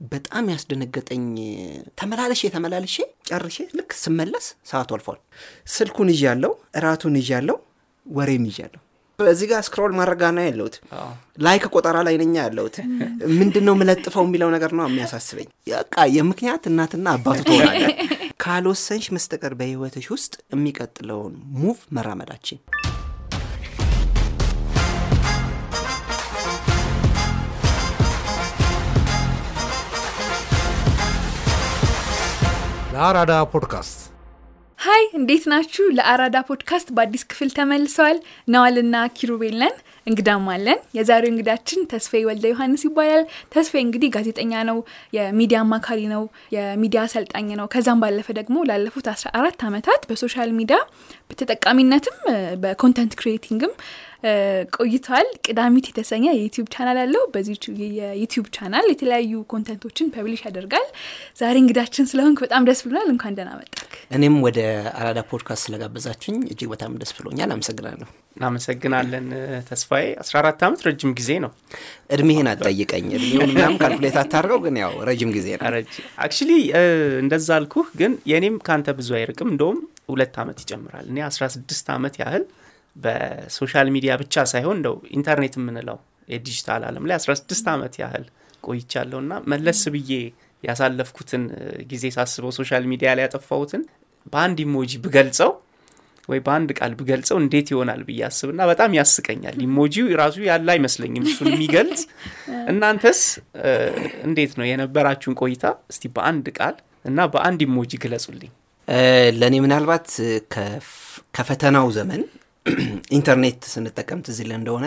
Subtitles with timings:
[0.00, 1.24] በጣም ያስደነገጠኝ
[2.00, 2.96] ተመላለሼ ተመላለሼ
[3.28, 5.18] ጨርሼ ልክ ስመለስ ሰዓቱ አልፏል።
[5.74, 7.56] ስልኩን ይዣለሁ፣ እራቱን ይዣለሁ፣
[8.06, 8.80] ወሬም ይዣለሁ።
[9.18, 10.76] እዚህ ጋር scroll ማድረግ ነው ያለሁት።
[11.38, 12.76] like ቆጠራ ላይ ነኝ ያለሁት።
[13.40, 17.92] ምንድን ነው የምለጥፈው የሚለው ነገር ነው የሚያሳስበኝ። በቃ የምክንያት እናትና አባቱ ትሆናለህ
[18.44, 22.60] ካልወሰንሽ በስተቀር በህይወትሽ ውስጥ የሚቀጥለውን move መራመዳችን
[32.92, 33.98] ለአራዳ ፖድካስት
[34.78, 35.84] hi እንዴት ናችሁ?
[35.96, 38.18] ለአራዳ ፖድካስት በአዲስ ክፍል ተመልሰናል።
[38.48, 39.74] ነዋልና ኪሩቤል ነን።
[40.06, 43.22] እንግዳም አለን። የዛሬው እንግዳችን ተስፋዬ ወልደ ዮሐንስ ይባላል።
[43.54, 44.78] ተስፋዬ እንግዲህ ጋዜጠኛ ነው፣
[45.16, 46.22] የሚዲያ አማካሪ ነው፣
[46.56, 50.78] የሚዲያ አሰልጣኝ ነው። ከዛም ባለፈ ደግሞ ላለፉት 14 ዓመታት በ social media
[51.30, 52.16] በተጠቃሚነትም
[52.62, 53.72] በ content creating ም
[54.76, 57.54] ቆይቷል። ቅዳሚት የተሰኘ የዩቲዩብ ቻናል አለው። በዚህ
[57.98, 60.86] የዩቲዩብ ቻናል የተለያዩ content ኦችን publish ያደርጋል።
[61.38, 64.58] ዛሬ እንግዳችን ስለሆንክ በጣም ደስ ብሎናል። እንኳን ደህና መጣክ። እኔም ወደ
[64.98, 69.26] አራዳ ፖድካስት ስለጋበዛችሁኝ እጅግ በጣም ደስ ብሎኛል። አመሰግናለሁ። እናመሰግናለን
[69.68, 71.50] ተስፋዬ። 14 ዓመት ረጅም ጊዜ ነው።
[72.10, 75.66] እድሜህን አትጠይቀኝ። እድሜውን ምናምን calculate አታርገው፣ ግን ያው ረጅም ጊዜ ነው።
[76.18, 76.50] actually
[77.22, 79.80] እንደዛ አልኩህ፣ ግን የእኔም ከአንተ ብዙ አይርቅም። እንደውም
[80.10, 82.44] ሁለት ዓመት ይጨምራል። እኔ 16 ዓመት ያህል
[82.96, 88.24] በ social media ብቻ ሳይሆን እንደው ኢንተርኔት የምንለው የዲጂታል ዓለም ላይ 16 ዓመት ያህል
[88.64, 90.12] ቆይቻለሁ እና መለስ ብዬ
[90.64, 91.42] ያሳለፍኩትን
[91.90, 93.82] ጊዜ ሳስበው social media ላይ ያጠፋሁትን
[94.32, 95.50] በአንድ emoji ብገልጸው
[96.28, 101.24] ወይ በአንድ ቃል ብገልጸው እንዴት ይሆናል ብዬ አስብና በጣም ያስቀኛል። emoji ው ራሱ ያለ አይመስለኝም
[101.26, 102.02] እሱን የሚገልጽ።
[102.72, 103.20] እናንተስ
[104.26, 105.64] እንዴት ነው የነበራችሁን ቆይታ?
[105.92, 108.52] እስቲ በአንድ ቃል እና በአንድ emoji ግለጹልኝ።
[109.38, 110.06] ለእኔ ምናልባት
[111.34, 112.22] ከፈተናው ዘመን
[113.16, 114.86] ኢንተርኔት ስንጠቀም ትዝ ይለን እንደሆነ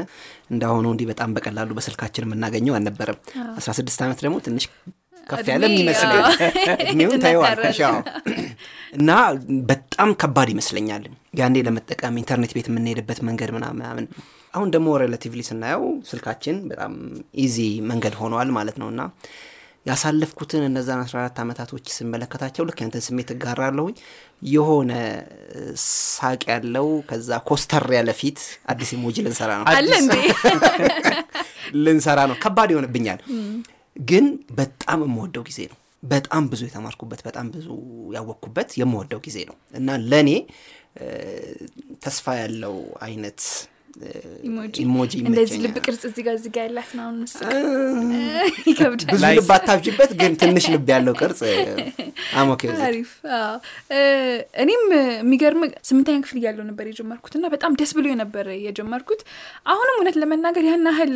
[0.52, 3.18] እንዳሁኑ እንዲህ በጣም በቀላሉ በስልካችን የምናገኘው አልነበረም።
[3.60, 4.66] 16 ዓመት ደግሞ ትንሽ
[5.28, 6.22] ከፍ ያለ የሚመስለኝ
[6.84, 7.80] እድሜውን ታየዋለሽ።
[9.00, 9.12] እና
[9.70, 11.04] በጣም ከባድ ይመስለኛል
[11.40, 14.08] ያኔ ለመጠቀም ኢንተርኔት ቤት የምንሄድበት መንገድ ምናምን።
[14.54, 16.94] አሁን ደግሞ relatively ስናየው ስልካችን በጣም
[17.44, 17.58] easy
[17.92, 19.02] መንገድ ሆነዋል ማለት ነው እና
[19.86, 23.96] ያሳለፍኩትን እነዛን 14 ዓመታቶች ስመለከታቸው ልክ ያንተን ስሜት እጋራለሁኝ።
[24.50, 24.92] የሆነ
[25.84, 28.40] ሳቅ ያለው ከዛ ኮስተር ያለ ፊት
[28.72, 30.16] አዲስ emoji ልንሰራ ነው አለ እንዴ
[31.86, 33.20] ልንሰራ ነው። ከባድ ይሆንብኛል፣
[33.96, 34.26] ግን
[34.58, 37.68] በጣም የምወደው ጊዜ ነው። በጣም ብዙ የተማርኩበት፣ በጣም ብዙ
[38.16, 40.30] ያወቅኩበት የምወደው ጊዜ ነው እና ለእኔ
[42.04, 43.40] ተስፋ ያለው አይነት
[44.84, 45.14] ኢሞጂ?
[45.24, 47.08] እንደዚህ ልብ ቅርጽ እዚጋ እዚጋ ያላት ነው
[49.06, 51.42] ብዙ ልብ አታብጅበት፣ ግን ትንሽ ልብ ያለው ቅርጽ
[52.38, 53.12] አሞኬ አሪፍ።
[54.64, 54.84] እኔም
[55.20, 59.22] የሚገርም ስምንተኛ ክፍል እያለሁ ነበር የጀመርኩት እና በጣም ደስ ብሎ ነበር የጀመርኩት።
[59.68, 61.16] አሁንም እውነት ለመናገር ያን ያህል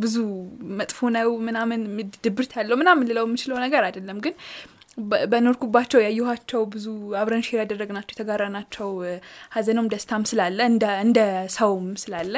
[0.00, 0.16] ብዙ
[0.80, 1.80] መጥፎ ነው ምናምን
[2.24, 4.34] ድብርት ያለው ምናምን ልለው የምችለው ነገር አይደለም። ግን
[5.28, 6.86] በኖርኩባቸው ያየኋቸው ብዙ
[7.20, 8.88] አብረን share ያደረግናቸው የተጋራናቸው
[9.54, 10.58] ሀዘኖም ደስታም ስላለ
[11.04, 11.20] እንደ
[11.56, 12.34] ሰውም ስላለ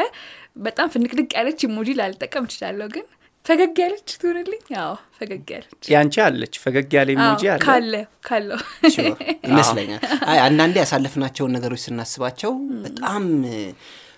[0.66, 3.06] በጣም ፍንቅድቅ ያለች emoji ላልጠቀም እችላለሁ ግን
[3.44, 7.94] ፈገግ ያለች ትሆንልኝ። አዎ ፈገግ ያለች ያንቺ አለች ፈገግ ያለ emoji አለ ካለ
[8.26, 8.60] ካለው
[9.50, 10.02] ይመስለኛል።
[10.32, 12.52] አይ አንዳንዴ ያሳለፍናቸውን ነገሮች ስናስባቸው
[12.84, 13.24] በጣም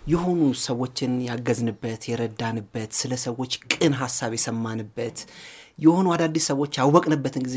[0.06, 5.19] የሆኑ ሰዎችን ያገዝንበት የረዳንበት ስለ ሰዎች ቅን ሀሳብ የሰማንበት
[5.78, 7.56] የሆኑ አዳዲስ ሰዎች ያወቅንበትን ጊዜ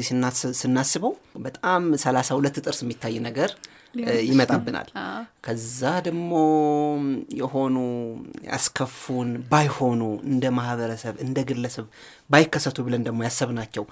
[0.61, 1.13] ስናስበው
[1.43, 3.49] በጣም ሰላሳ ሁለት ጥርስ የሚታይ ነገር
[4.27, 4.87] ይመጣብናል።
[5.45, 6.31] ከዛ ደግሞ
[7.39, 7.75] የሆኑ
[8.49, 11.85] ያስከፉን ባይሆኑ እንደ ማህበረሰብ እንደ ግለሰብ
[12.29, 13.85] ባይከሰቱ ብለን ደግሞ ያሰብናቸው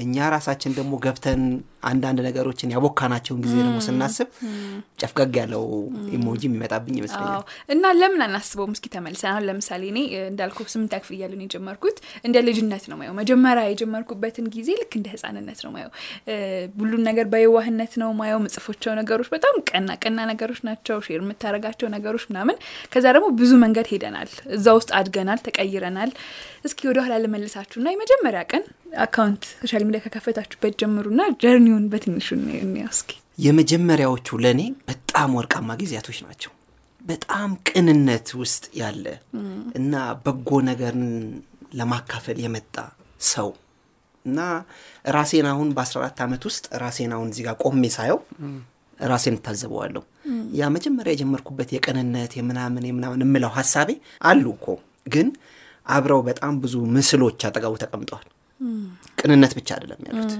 [0.00, 1.42] እኛ ራሳችን ደግሞ ገብተን
[1.88, 4.28] አንዳንድ ነገሮችን ያቦካናቸውን ጊዜ ደግሞ ስናስብ
[5.00, 5.62] ጨፍገግ ያለው
[6.16, 7.42] ኢሞጂ የሚመጣብኝ ይመስለኛል።
[7.74, 8.72] እና ለምን አናስበውም?
[8.76, 11.96] እስኪ ተመልሰን አሁን ለምሳሌ እኔ እንዳልኩ ስምንት ክፍል እያለሁ ነው የጀመርኩት።
[12.26, 15.92] እንደ ልጅነት ነው ማየው። መጀመሪያ የጀመርኩበትን ጊዜ ልክ እንደ ህፃንነት ነው ማየው።
[16.80, 22.26] ሁሉን ነገር በየዋህነት ነው ማየው። ምጽፋቸው ነገሮች በጣም ቀና ቀና ነገሮች ናቸው። share የምታደርጋቸው ነገሮች
[22.30, 22.58] ምናምን።
[22.92, 26.12] ከዛ ደግሞ ብዙ መንገድ ሄደናል። እዛ ውስጥ አድገናል፣ ተቀይረናል።
[26.64, 28.62] እስኪ ወደኋላ ልመልሳችሁና የመጀመሪያ ቀን
[29.02, 32.26] account social media ከከፈታችሁበት ጀምሩና journey ውን በትንሹ
[32.90, 33.10] እስኪ።
[33.44, 36.52] የመጀመሪያዎቹ ለእኔ በጣም ወርቃማ ጊዜያቶች ናቸው።
[37.02, 39.04] በጣም ቅንነት ውስጥ ያለ
[39.78, 39.94] እና
[40.24, 41.04] በጎ ነገርን
[41.72, 42.76] ለማካፈል የመጣ
[43.30, 43.48] ሰው
[44.24, 44.38] እና
[45.10, 48.18] ራሴን አሁን በ14 ዓመት ውስጥ ራሴን አሁን እዚህ ጋር ቆሜ ሳየው
[49.00, 50.02] ራሴን እታዘበዋለሁ።
[50.54, 53.90] ያ መጀመሪያ የጀመርኩበት የቅንነት የምናምን የምናምን የምለው ሀሳቤ
[54.24, 54.66] አሉ እኮ
[55.06, 55.28] ግን
[55.86, 58.28] አብረው በጣም ብዙ ምስሎች አጠገቡ ተቀምጠዋል።
[59.20, 60.32] ቅንነት ብቻ አይደለም ያሉት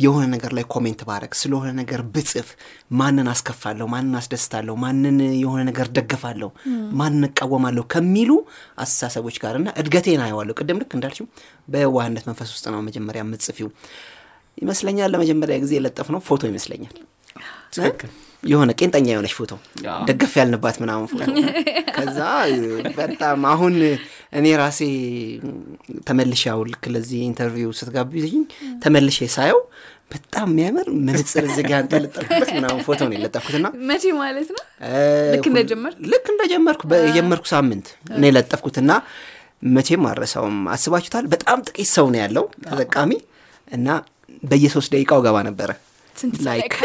[0.00, 2.48] የሆነ ነገር ላይ comment ባረግ ስለሆነ ነገር ብጽፍ
[2.94, 6.50] ማንን አስከፋለሁ፣ ማንን አስደስታለሁ፣ ማንን የሆነ ነገር ደግፋለሁ፣
[7.00, 8.30] ማንን እቃወማለሁ ከሚሉ
[8.78, 11.26] አስተሳሰቦች ጋር እና እድገቴን አየዋለሁ። ቅድም ልክ እንዳልሽው
[11.68, 13.70] በዋህነት መንፈስ ውስጥ ነው መጀመሪያ የምትጽፊው
[14.58, 16.96] ይመስለኛል። ለመጀመሪያ ጊዜ የለጠፍነው ፎቶ ይመስለኛል
[18.42, 19.50] የሆነ ቄንጠኛ የሆነች ፎቶ
[20.08, 21.20] ደገፍ ያልንባት ምናምን ፎቶ
[21.96, 22.18] ከዛ
[22.96, 23.74] በጣም አሁን
[24.38, 24.80] እኔ ራሴ
[26.08, 28.42] ተመልሼ አሁን ልክ ለዚህ interview ስትጋብዢኝ
[28.84, 29.60] ተመልሼ ሳየው
[30.12, 34.62] በጣም የሚያምር መነጽር እዚህ ጋ ያንጠለጠልኩበት ምናምን ፎቶ ነው የለጠፍኩትና መቼ ማለት ነው?
[35.34, 35.96] ልክ እንደጀመርክ?
[36.12, 38.90] ልክ እንደጀመርኩ በጀመርኩ ሳምንት ነው የለጠፍኩትና
[39.68, 41.24] መቼም አረሳውም። አስባችሁታል?
[41.34, 43.12] በጣም ጥቂት ሰው ነው ያለው ተጠቃሚ
[43.70, 43.88] እና
[44.42, 45.70] በየሶስት ደቂቃው ገባ ነበረ
[46.16, 46.72] ስንት like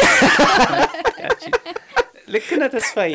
[2.29, 3.11] ልክ ነህ ተስፋዬ።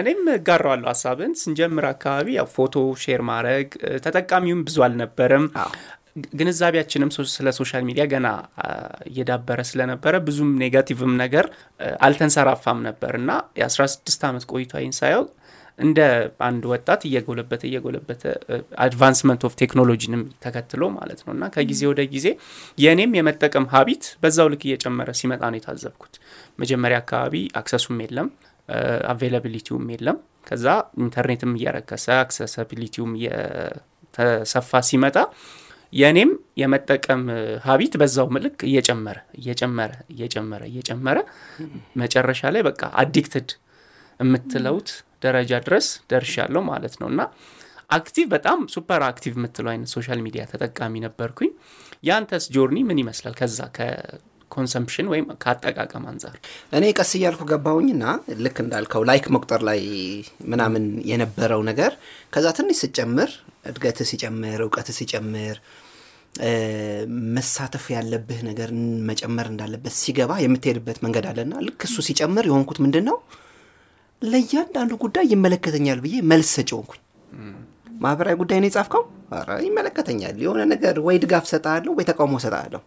[0.00, 3.68] እኔም እጋራዋለሁ ሀሳብን። ስንጀምር አካባቢ ያው ፎቶ share ማድረግ
[4.04, 5.44] ተጠቃሚውም ብዙ አልነበረም።
[6.34, 8.28] ግንዛቤያችንም ስለ social media ገና
[9.10, 11.46] እየዳበረ ስለነበረ ብዙም negative ም ነገር
[12.06, 13.30] አልተንሰራፋም ነበር እና
[13.60, 15.24] የ16 ዓመት ቆይታዬን ሳየው
[15.78, 15.98] እንደ
[16.46, 18.22] አንድ ወጣት እየጎለበተ እየጎለበተ
[18.84, 22.26] advancement of technology ንም ተከትሎ ማለት ነው እና ከጊዜ ወደ ጊዜ
[22.78, 26.14] የእኔም የመጠቀም habit በዛው ልክ እየጨመረ ሲመጣ ነው የታዘብኩት።
[26.62, 28.30] መጀመሪያ አካባቢ access ኡም የለም
[29.12, 30.66] availability ውም የለም። ከዛ
[31.02, 35.16] ኢንተርኔትም እየረከሰ accessibility ውም እየተሰፋ ሲመጣ
[35.92, 36.30] የእኔም
[36.60, 37.22] የመጠቀም
[37.66, 41.18] habit በዛው ልክ እየጨመረ እየጨመረ እየጨመረ እየጨመረ
[42.00, 43.50] መጨረሻ ላይ በቃ addicted
[44.20, 44.90] የምትለውት
[45.22, 47.20] ደረጃ ድረስ ደርሻለሁ ማለት ነው እና
[47.90, 51.50] active በጣም super active የምትለው አይነት social media ተጠቃሚ ነበርኩኝ።
[52.08, 53.34] ያንተስ journey ምን ይመስላል?
[53.38, 56.34] ከዛ ከ consumption ወይም ከአጠቃቀም አንጻር
[56.72, 58.04] እኔ ቀስ እያልኩ ገባሁኝና
[58.44, 59.80] ልክ እንዳልከው like መቁጠር ላይ
[60.52, 61.94] ምናምን የነበረው ነገር
[62.34, 63.30] ከዛ ትንሽ ስጨምር
[63.70, 65.56] እድገት ሲጨምር እውቀት ሲጨምር
[67.34, 68.70] መሳተፍ ያለብህ ነገር
[69.08, 73.16] መጨመር እንዳለበት ሲገባ የምትሄድበት መንገድ አለና ልክ እሱ ሲጨምር የሆንኩት ምንድን ነው
[74.22, 77.00] ለእያንዳንዱ ጉዳይ ይመለከተኛል ብዬ መልስ ሰጪ ሆንኩኝ።
[78.00, 79.02] ማህበራዊ ጉዳይ ነው የጻፍከው?
[79.32, 82.80] ኧረ ይመለከተኛል። የሆነ ነገር ወይ ድጋፍ ሰጣለሁ ወይ ተቃውሞ ሰጣለሁ።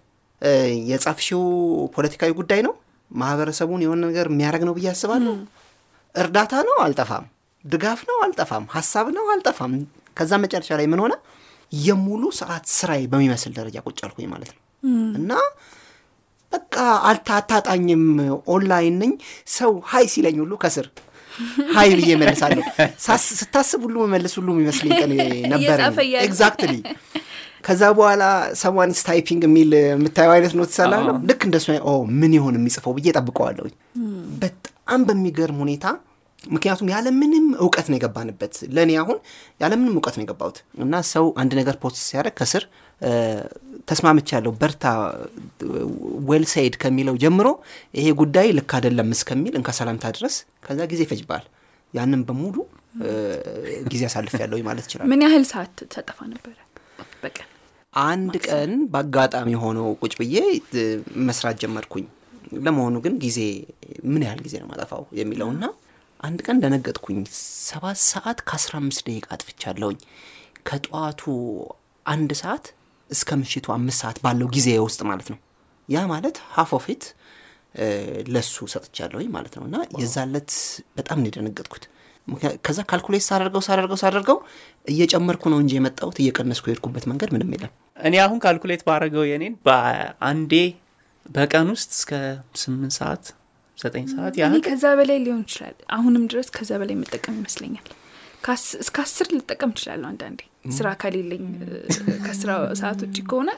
[0.89, 1.43] የጻፍሽው
[1.95, 2.73] ፖለቲካዊ ጉዳይ ነው
[3.11, 5.33] ማህበረሰቡን የሆነ ነገር የሚያደርግ ነው ብዬ አስባለሁ።
[6.15, 7.25] እርዳታ ነው አልጠፋም፣
[7.65, 9.73] ድጋፍ ነው አልጠፋም፣ ሀሳብ ነው አልጠፋም።
[10.17, 11.13] ከዛ መጨረሻ ላይ ምን ሆነ?
[11.73, 14.59] የሙሉ ሰዓት ስራዬ በሚመስል ደረጃ ቁጭ አልኩኝ ማለት ነው
[15.19, 15.31] እና
[16.51, 16.75] በቃ
[17.09, 18.03] አታጣኝም።
[18.53, 19.11] ኦንላይን ነኝ።
[19.55, 20.87] ሰው hi ሲለኝ ሁሉ ከስር
[21.75, 22.63] hi ብዬ መልሳለሁ።
[23.39, 25.11] ስታስብ ሁሉ መመልስ ሁሉ የሚመስለኝ ቀን
[25.53, 25.79] ነበረ።
[26.25, 26.73] Exactly
[27.65, 28.23] ከዛ በኋላ
[28.61, 31.67] someone's typing የሚል የምታየው አይነት note ሳላለሁ ልክ እንደሱ
[32.21, 33.73] ምን ይሆን የሚጽፈው ብዬ ጠብቀዋለሁኝ።
[34.41, 35.85] በጣም በሚገርም ሁኔታ
[36.39, 39.17] ምክንያቱም ያለምንም እውቀት ነው የገባንበት። ለእኔ አሁን
[39.61, 42.63] ያለምንም እውቀት ነው የገባሁት እና ሰው አንድ ነገር post ሲያደርግ ከስር
[43.87, 44.85] ተስማምቻ ያለው በርታ
[46.29, 47.47] well said ከሚለው ጀምሮ
[47.97, 50.35] ይሄ ጉዳይ ልክ አይደለም እስከሚል እንካ ሰላምታ ድረስ
[50.65, 51.45] ከዛ ጊዜ ይፈጅብሃል።
[51.93, 52.55] ያንን በሙሉ
[53.91, 56.57] ጊዜ አሳልፍ ያለው ማለት ይችላል። ምን ያህል ሰዓት ተጠፋ ነበረ
[57.23, 57.47] በቀን?
[57.93, 60.35] አንድ ቀን በአጋጣሚ ሆነው ቁጭ ብዬ
[61.27, 62.05] መስራት ጀመርኩኝ።
[62.65, 63.39] ለመሆኑ ግን ጊዜ
[64.11, 65.63] ምን ያህል ጊዜ ነው ማጠፋው የሚለውና
[66.19, 67.19] አንድ ቀን ደነገጥኩኝ።
[67.67, 69.97] ሰባት ሰዓት ከአስራ አምስት ደቂቃ አጥፍቻለሁኝ
[70.69, 71.21] ከጠዋቱ
[72.05, 72.65] አንድ ሰዓት
[73.11, 75.39] እስከ ምሽቱ አምስት ሰዓት ባለው ጊዜ ውስጥ ማለት ነው።
[75.89, 77.05] ያ ማለት half of it
[78.29, 80.51] ለሱ ሰጥቻለሁኝ ማለት ነው። እና የዛ ለት
[80.97, 81.83] በጣም ነው የደነገጥኩት።
[82.65, 84.37] ከዛ calculate ሳደርገው ሳደርገው ሳደርገው
[84.85, 90.53] እየጨመርኩ ነው እንጂ የመጣሁት እየቀነስኩ የሄድኩበት መንገድ ምንም የለም። እኔ አሁን calculate ባረገው የኔን በአንዴ
[91.29, 92.11] በቀን ውስጥ እስከ
[92.61, 93.25] ስምንት ሰዓት
[93.77, 97.87] ዘጠኝ ሰዓት እኔ ያህል ከዛ በላይ ሊሆን ይችላል። አሁንም ድረስ ከዛ በላይ የምጠቀም ይመስለኛል።
[98.81, 101.45] እስከ አስር ልጠቀም እችላለሁ። አንዳንዴ ስራ ከሌለኝ
[102.25, 103.51] ከስራ ሰዓት ውጭ ከሆነ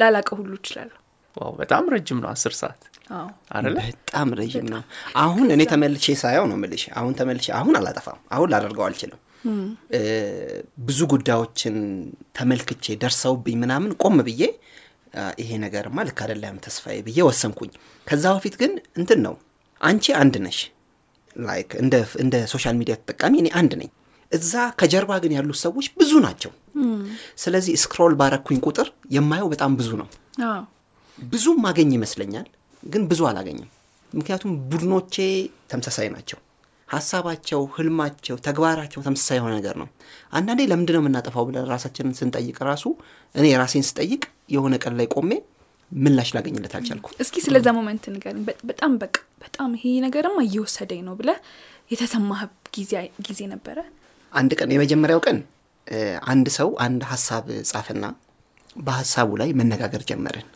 [0.00, 0.96] ላላቀ ሁሉ እችላለሁ።
[1.36, 3.26] Wow በጣም ረጅም ነው አስር ሰዓት አዎ
[3.56, 3.76] አይደለ?
[3.82, 4.82] በጣም ረዥም ነው።
[5.22, 9.20] አሁን እኔ ተመልሼ ሳየው ነው የምልሽ። አሁን ተመልሼ አሁን አላጠፋም፣ አሁን ላደርገው አልችልም።
[10.86, 11.76] ብዙ ጉዳዮችን
[12.38, 14.42] ተመልክቼ ደርሰውብኝ ምናምን ቆም ብዬ
[15.40, 17.70] ይሄ ነገርማ ልክ አይደለም ተስፋዬ ብዬ ወሰንኩኝ።
[18.06, 19.34] ከዛ በፊት ግን እንትን ነው
[19.80, 20.58] አንቺ አንድ ነሽ
[21.36, 21.70] like
[22.20, 23.90] እንደ social media ተጠቃሚ እኔ አንድ ነኝ።
[24.32, 26.52] እዛ ከጀርባ ግን ያሉት ሰዎች ብዙ ናቸው።
[27.42, 30.08] ስለዚህ scroll ባረኩኝ ቁጥር የማየው በጣም ብዙ ነው።
[31.18, 32.48] ብዙ ማገኝ ይመስለኛል፣
[32.82, 33.68] ግን ብዙ አላገኝም።
[34.12, 35.14] ምክንያቱም ቡድኖቼ
[35.70, 36.38] ተመሳሳይ ናቸው።
[36.88, 39.88] ሀሳባቸው፣ ህልማቸው፣ ተግባራቸው ተመሳሳይ የሆነ ነገር ነው።
[40.32, 42.84] አንዳንዴ ለምንድን ነው የምናጠፋው ብለን ራሳችንን ስንጠይቅ ራሱ
[43.34, 45.30] እኔ ራሴን ስጠይቅ የሆነ ቀን ላይ ቆሜ
[45.92, 51.38] ምላሽ ላገኝለት አልቻልኩም። እስኪ ስለዛ moment ንገረኝ። በጣም በቃ በጣም ይሄ ነገርማ እየወሰደኝ ነው ብለህ
[51.90, 52.40] የተሰማህ
[53.26, 53.78] ጊዜ ነበረ?
[54.32, 55.38] አንድ ቀን የመጀመሪያው ቀን
[56.30, 58.06] አንድ ሰው አንድ ሀሳብ ጻፍና
[58.80, 60.46] በሀሳቡ ላይ መነጋገር ጀመርን።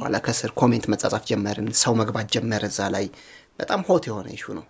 [0.00, 3.06] ኋላ ከስር comment መጻጻፍ ጀመርን። ሰው መግባት ጀመረ። እዛ ላይ
[3.58, 4.64] በጣም hot የሆነ issue ነው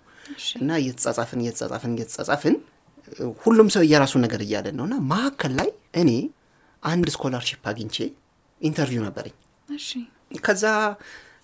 [0.61, 2.57] እና እየተጻጻፍን እየተጻጻፍን እየተጻጻፍን
[3.43, 5.71] ሁሉም ሰው የራሱ ነገር እያለን ነው እና መካከል ላይ
[6.03, 6.11] እኔ
[6.83, 7.97] አንድ scholarship አግኝቼ
[8.61, 9.35] interview ነበረኝ።
[10.43, 10.65] ከዛ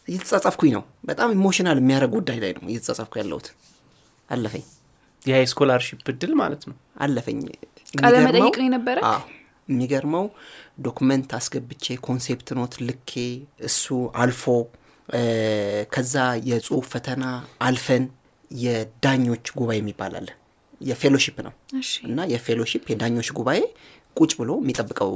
[0.09, 3.47] እየተጻጻፍኩኝ ነው። በጣም emotional የሚያደርግ ጉዳይ ላይ ነው እየተጻጻፍኩ ያለሁት።
[4.29, 4.65] አለፈኝ
[5.27, 7.39] የ scholarship እድል ማለት ነው አለፈኝ።
[7.95, 8.99] ቃለ የሚገርመው- መጠይቅ ነው የነበረ?
[9.09, 9.23] አዎ።
[9.69, 10.27] የሚገርመው
[10.81, 13.13] document አስገብቼ concept note ልኬ
[13.69, 13.85] እሱ
[14.23, 14.45] አልፎ
[15.93, 16.15] ከዛ
[16.49, 17.25] የጽሁፍ ፈተና
[17.67, 18.05] አልፈን
[18.51, 20.29] የዳኞች ጉባኤ የሚባል አለ።
[20.81, 21.53] የ fellowship ነው
[22.09, 23.61] እና የ fellowship የዳኞች ጉባኤ
[24.17, 25.13] ቁጭ ብሎ የሚጠብቀው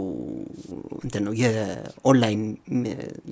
[1.01, 2.43] እንትን ነው የ online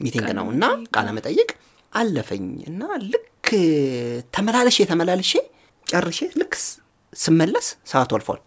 [0.03, 1.51] meeting ነው እና ቃለ መጠይቅ
[1.93, 3.49] አለፈኝ እና ልክ
[4.35, 5.33] ተመላለሼ ተመላለሼ
[5.89, 6.53] ጨርሼ ልክ
[7.13, 8.41] ስመለስ ሰዓቱ አልፏል።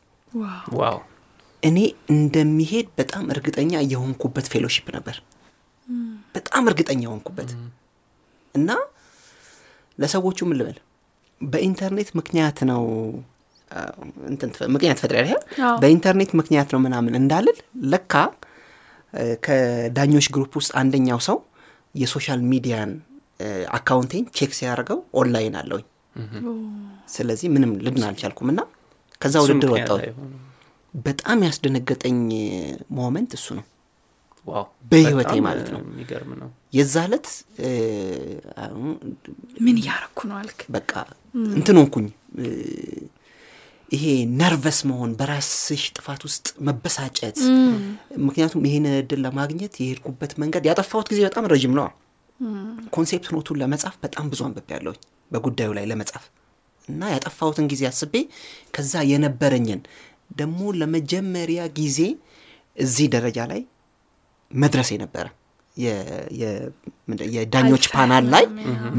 [0.78, 0.98] wow
[1.64, 1.78] እኔ
[2.14, 5.18] እንደሚሄድ በጣም እርግጠኛ የሆንኩበት fellowship ነበር።
[6.36, 7.50] በጣም እርግጠኛ የሆንኩበት
[8.56, 8.70] እና
[9.98, 10.78] ለሰዎቹ ምን ልበል
[11.42, 12.84] በኢንተርኔት ምክንያት ነው
[13.72, 13.82] አ፣
[14.30, 17.58] እንትን ትፈ- ምክንያት ፈጥሪያ አዎ። በኢንተርኔት ምክንያት ነው ምናምን እንዳልል
[17.92, 18.14] ለካ
[19.46, 21.38] ከዳኞች group ውስጥ አንደኛው ሰው
[21.96, 22.92] የ social media ን
[23.78, 25.86] account ኤን check ሲያደርገው ኦንላይን አለውኝ።
[27.14, 28.62] ስለዚህ ምንም ልድን አልቻልኩም እና
[29.22, 30.00] ከዛ ውድድር ወጣው።
[30.94, 32.18] በጣም ያስደነገጠኝ
[32.98, 33.66] moment እሱ ነው።
[34.92, 37.28] በህይወቴ ማለት ነው። የሚገርም ነው። የዛ ዕለት
[39.62, 40.60] ምን እያረኩ ነው አልክ?
[40.76, 40.92] በቃ
[41.54, 42.08] እንትን ሆንኩኝ።
[43.92, 44.04] ይሄ
[44.40, 47.40] nervous መሆን በራስሽ ጥፋት ውስጥ መበሳጨት።
[48.26, 51.88] ምክንያቱም ይህን እድል ለማግኘት የሄድኩበት መንገድ ያጠፋሁት ጊዜ በጣም ረዥም ነው።
[52.96, 55.00] concept note ኡን ለመጻፍ በጣም ብዙ አንብቤ ያለሁኝ
[55.32, 56.24] በጉዳዩ ላይ ለመጻፍ
[56.88, 58.16] እና ያጠፋሁትን ጊዜ አስቤ
[58.76, 59.82] ከዛ የነበረኝን
[60.36, 62.00] ደግሞ ለመጀመሪያ ጊዜ
[62.78, 63.62] እዚህ ደረጃ ላይ
[64.52, 65.26] መድረስ የነበረ
[65.78, 66.06] የ-
[66.40, 66.70] የ-
[67.10, 68.46] ምንድን- የዳኞች ፓናል ላይ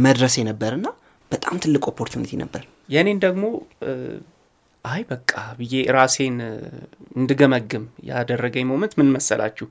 [0.05, 0.87] መድረስ የነበር እና
[1.33, 3.45] በጣም ትልቅ opportunity ነበር። የእኔን ደግሞ
[4.85, 6.37] አይ በቃ ብዬ ራሴን
[7.17, 9.67] እንድገመግም ያደረገኝ moment ምን መሰላችሁ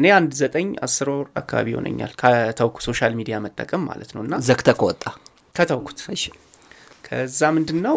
[0.00, 4.68] እኔ አንድ ዘጠኝ አስር ወር አካባቢ ይሆነኛል ከተውኩ social media መጠቀም ማለት ነው። እና ዘግተ
[4.78, 5.02] ከወጣ?
[5.54, 5.98] ከተውኩት።
[7.06, 7.96] ከዛ ምንድን ነው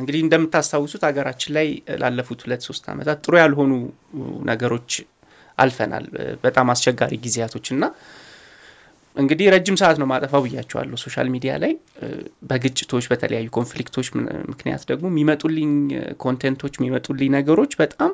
[0.00, 1.68] እንግዲህ እንደምታስታውሱት ሀገራችን ላይ
[2.02, 3.72] ላለፉት ሁለት ሶስት ዓመታት ጥሩ ያልሆኑ
[4.50, 4.90] ነገሮች
[5.58, 6.04] አልፈናል።
[6.44, 7.84] በጣም አስቸጋሪ ጊዜያቶች እና
[9.16, 11.72] እንግዲህ ረጅም ሰዓት ነው ማጠፋው ብያቸዋለሁ social media ላይ።
[12.50, 14.08] በግጭቶች በተለያዩ conflict ኦች
[14.52, 15.72] ምክንያት ደግሞ የሚመጡልኝ
[16.24, 18.12] content ኦች የሚመጡልኝ ነገሮች በጣም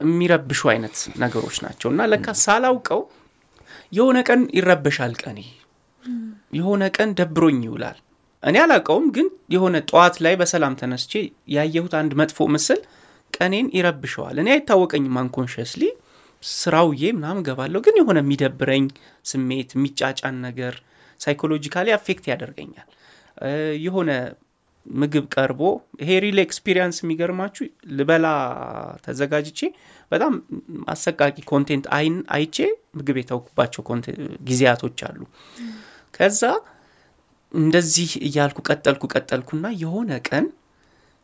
[0.00, 3.00] የሚረብሹ አይነት ነገሮች ናቸው። እና ለካ ሳላውቀው
[3.96, 5.38] የሆነ ቀን ይረበሻል ቀኔ።
[6.58, 7.98] የሆነ ቀን ደብሮኝ ይውላል።
[8.42, 11.12] እኔ አላውቀውም ግን የሆነ ጠዋት ላይ በሰላም ተነስቼ
[11.54, 12.80] ያየሁት አንድ መጥፎ ምስል
[13.32, 15.82] ቀኔን ይረብሸዋል። እኔ አይታወቀኝም unconsciously።
[16.42, 18.84] ስራ ውዬ ምናምን ገባለሁ ግን የሆነ የሚደብረኝ
[19.24, 20.74] ስሜት የሚጫጫን ነገር
[21.20, 22.88] psychologically affect ያደርገኛል።
[23.84, 24.10] የሆነ
[24.86, 25.60] ምግብ ቀርቦ
[26.00, 27.64] ይሄ real experience የሚገርማችሁ
[27.96, 28.26] ልበላ
[29.04, 29.60] ተዘጋጅቼ
[30.12, 30.34] በጣም
[30.88, 32.56] አሰቃቂ content አይን አይቼ
[32.98, 33.82] ምግብ የተውኩባቸው
[34.48, 35.20] ጊዜያቶች አሉ።
[36.14, 36.42] ከዛ
[37.54, 40.44] እንደዚህ እያልኩ ቀጠልኩ ቀጠልኩና የሆነ ቀን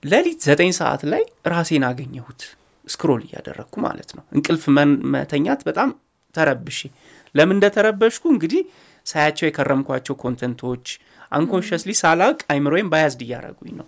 [0.03, 1.23] ሌሊት ዘጠኝ ሰዓት ላይ
[1.53, 2.41] ራሴን አገኘሁት።
[2.87, 4.65] scroll እያደረግኩ ማለት ነው። እንቅልፍ
[5.15, 5.91] መተኛት በጣም
[6.35, 6.81] ተረብሼ።
[7.35, 8.61] ለምን እንደተረበሽኩ እንግዲህ
[9.07, 10.87] ሳያቸው የከረምኳቸው content ኦች
[11.37, 13.87] unconsciously ሳላቅ አይምሮዬን biased እያደረጉኝ ነው።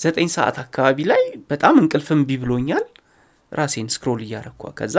[0.00, 2.84] ዘጠኝ ሰዓት አካባቢ ላይ በጣም እንቅልፍ እምቢ ብሎኛል።
[3.52, 4.96] ራሴን scroll እያረኳ ከዛ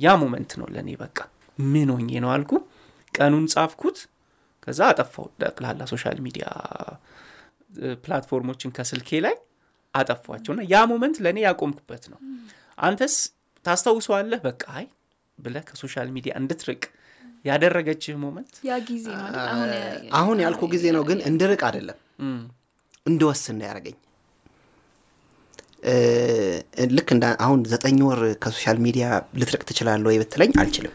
[0.00, 1.18] ያ moment ነው ለእኔ በቃ
[1.58, 2.52] ምን ሆኜ ነው አልኩ።
[3.14, 3.98] ቀኑን ጻፍኩት።
[4.64, 6.46] ከዛ አጠፋው ጠቅላላ social media
[8.04, 9.34] platform ኦችን ከስልኬ ላይ
[9.94, 12.18] አጠፏቸውና ያ moment ለእኔ ያቆምኩበት ነው።
[12.78, 13.14] አንተስ
[13.64, 14.40] ታስታውሰዋለህ?
[14.46, 14.86] በቃ አይ
[15.38, 16.82] ብለህ ከ social media እንድትርቅ
[17.44, 18.54] ያደረገችህ moment?
[18.64, 19.06] ያ ጊዜ?
[20.18, 21.98] አሁን ያልኩ ጊዜ ነው ግን እንድርቅ አይደለም
[23.06, 23.96] እንድወስን ነው ያደረገኝ።
[26.96, 29.04] ልክ እንደ አሁን ዘጠኝ ወር ከ social media
[29.40, 30.94] ልትርቅ ትችላለህ ወይ ብትለኝ አልችልም።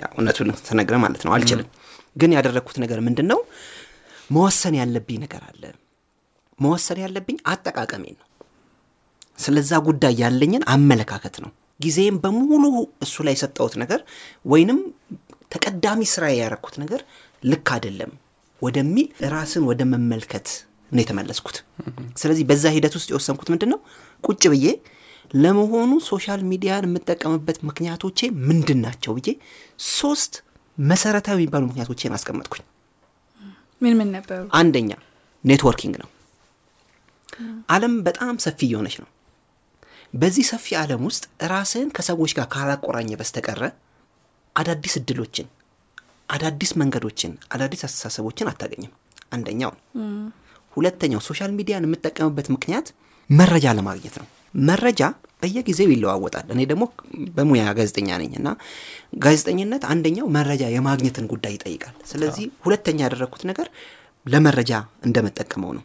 [0.00, 1.68] ያው እውነቱን ተነግረ ማለት ነው አልችልም።
[2.16, 3.40] ግን ያደረግኩት ነገር ምንድን ነው
[4.30, 5.62] መወሰን ያለብኝ ነገር አለ።
[6.58, 8.26] መወሰን ያለብኝ አጠቃቀሜን ነው።
[9.38, 12.64] ስለዛ ጉዳይ ያለኝን አመለካከት ነው። ጊዜም በሙሉ
[13.04, 14.00] እሱ ላይ የሰጠሁት ነገር
[14.44, 14.78] ወይንም
[15.50, 17.00] ተቀዳሚ ስራ ያረኩት ነገር
[17.42, 18.10] ልክ አይደለም
[18.62, 20.48] ወደሚል ራስን ወደ መመልከት
[20.92, 21.56] ነው የተመለስኩት።
[22.20, 23.80] ስለዚህ በዛ ሂደት ውስጥ የወሰንኩት ምንድን ነው
[24.24, 24.66] ቁጭ ብዬ
[25.34, 29.30] ለመሆኑ social media ን የምጠቀምበት ምክንያቶቼ ምንድን ናቸው ብዬ
[29.94, 30.34] ሶስት
[30.78, 32.62] መሰረታዊ የሚባሉ ምክንያቶቼን አስቀመጥኩኝ።
[33.80, 34.40] ምን ምን ነበሩ?
[34.58, 34.90] አንደኛ
[35.44, 36.08] networking ነው።
[37.68, 39.08] አለም በጣም ሰፊ እየሆነች ነው።
[40.14, 43.62] በዚህ ሰፊ ዓለም ውስጥ ራስህን ከሰዎች ጋር ካላቆራኘ በስተቀረ
[44.58, 45.46] አዳዲስ እድሎችን፣
[46.28, 48.92] አዳዲስ መንገዶችን፣ አዳዲስ አስተሳሰቦችን አታገኝም።
[49.32, 49.72] አንደኛው
[50.72, 52.86] ሁለተኛው social media ን የምጠቀምበት ምክንያት
[53.30, 54.26] መረጃ ለማግኘት ነው።
[54.64, 55.00] መረጃ
[55.42, 56.84] በየጊዜው ይለዋወጣል። እኔ ደግሞ
[57.36, 58.48] በሙያ ጋዜጠኛ ነኝ እና
[59.18, 63.68] ጋዜጠኝነት አንደኛው መረጃ የማግኘትን ጉዳይ ይጠይቃል። ስለዚህ ሁለተኛ ያደረግኩት ነገር
[64.26, 64.72] ለመረጃ
[65.06, 65.84] እንደመጠቀመው ነው።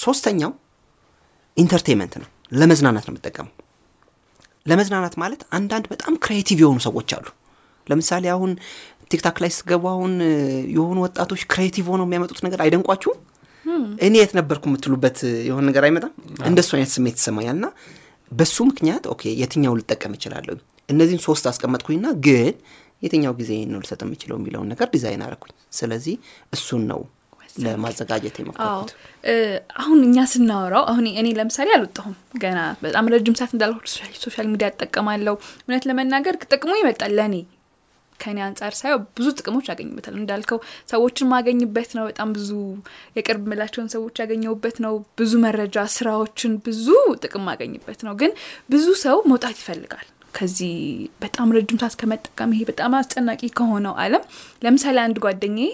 [0.00, 0.52] ሶስተኛው
[1.56, 3.52] entertainment ነው። ለመዝናናት ነው የምጠቀመው።
[4.66, 7.26] ለመዝናናት ማለት አንዳንድ በጣም creative የሆኑ ሰዎች አሉ።
[7.86, 8.52] ለምሳሌ አሁን
[9.10, 10.12] ቲክቶክ ላይ ስገቡ አሁን
[10.76, 13.18] የሆኑ ወጣቶች creative ሆነው የሚያመጡት ነገር አይደንቋችሁም?
[14.06, 16.12] እኔ የት ነበርኩ የምትሉበት የሆነ ነገር አይመጣም?
[16.48, 17.66] እንደሱ አይነት ስሜት ይሰማኛል። እና
[18.32, 20.56] በሱ ምክንያት okay የትኛው ልጠቀም እችላለሁ?
[20.88, 22.52] እነዚህን ሶስት አስቀመጥኩኝና ግን
[23.02, 26.14] የትኛው ጊዜ ነው ልሰጥ የምችለው የሚለውን ነገር ዲዛይን አረኩኝ። ስለዚህ
[26.52, 27.00] እሱን ነው
[27.64, 28.90] ለማዘጋጀት የሞከርኩት።
[29.80, 33.78] አሁን እኛ ስናወራው አሁን እኔ ለምሳሌ አልወጣሁም ገና በጣም ረጅም ሰዓት እንዳልኩ
[34.24, 37.36] social media እጠቀማለሁ። እውነት ለመናገር ጥቅሙ ይመጣል ለእኔ
[38.20, 40.58] ከኔ አንጻር ሳየው ብዙ ጥቅሞች ያገኝበታል። እንዳልከው
[40.92, 42.50] ሰዎችን ማገኝበት ነው። በጣም ብዙ
[43.16, 46.86] የቅርብ ምላቸውን ሰዎች ያገኘሁበት ነው። ብዙ መረጃ፣ ስራዎችን ብዙ
[47.22, 48.32] ጥቅም ማገኝበት ነው። ግን
[48.70, 50.72] ብዙ ሰው መውጣት ይፈልጋል ከዚህ
[51.22, 54.24] በጣም ረጅም ሰዓት ከመጠቀም ይሄ በጣም አስጨናቂ ከሆነው ዓለም
[54.62, 55.70] ለምሳሌ አንድ ጓደኛዬ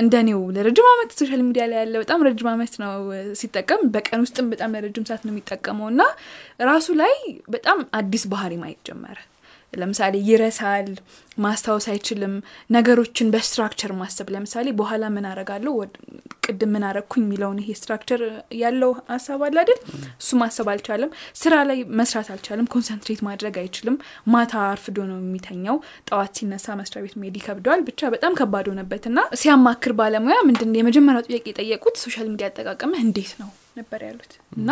[0.00, 2.92] እንደኔው ለረጅም ዓመት social media ላይ ያለ በጣም ረጅም ዓመት ነው
[3.40, 6.02] ሲጠቀም፣ በቀን ውስጥም በጣም ለረጅም ሰዓት ነው የሚጠቀመው እና
[6.70, 7.14] ራሱ ላይ
[7.50, 9.18] በጣም አዲስ ባህሪ ማየት ጀመረ።
[9.72, 10.88] ለምሳሌ ይረሳል፣
[11.38, 12.32] ማስታወስ አይችልም፣
[12.70, 15.74] ነገሮችን በ structure ማሰብ። ለምሳሌ በኋላ ምን አረጋለሁ፣
[16.46, 18.20] ቅድም ምን አረግኩኝ የሚለውን ይሄ structure
[18.60, 19.78] ያለው ሀሳብ አለ አይደል?
[20.20, 21.10] እሱ ማሰብ አልቻለም።
[21.42, 23.96] ስራ ላይ መስራት አልቻለም። concentrate ማድረግ አይችልም።
[24.32, 25.78] ማታ አርፍዶ ነው የሚተኛው።
[26.10, 31.26] ጠዋት ሲነሳ መስሪያ ቤት መሄድ ይከብደዋል። ብቻ በጣም ከባድ ሆነበት እና ሲያማክር ባለሙያ ምንድን የመጀመሪያው
[31.28, 34.70] ጥያቄ የጠየቁት social media አጠቃቀምህ እንዴት ነው ነበር ያሉት እና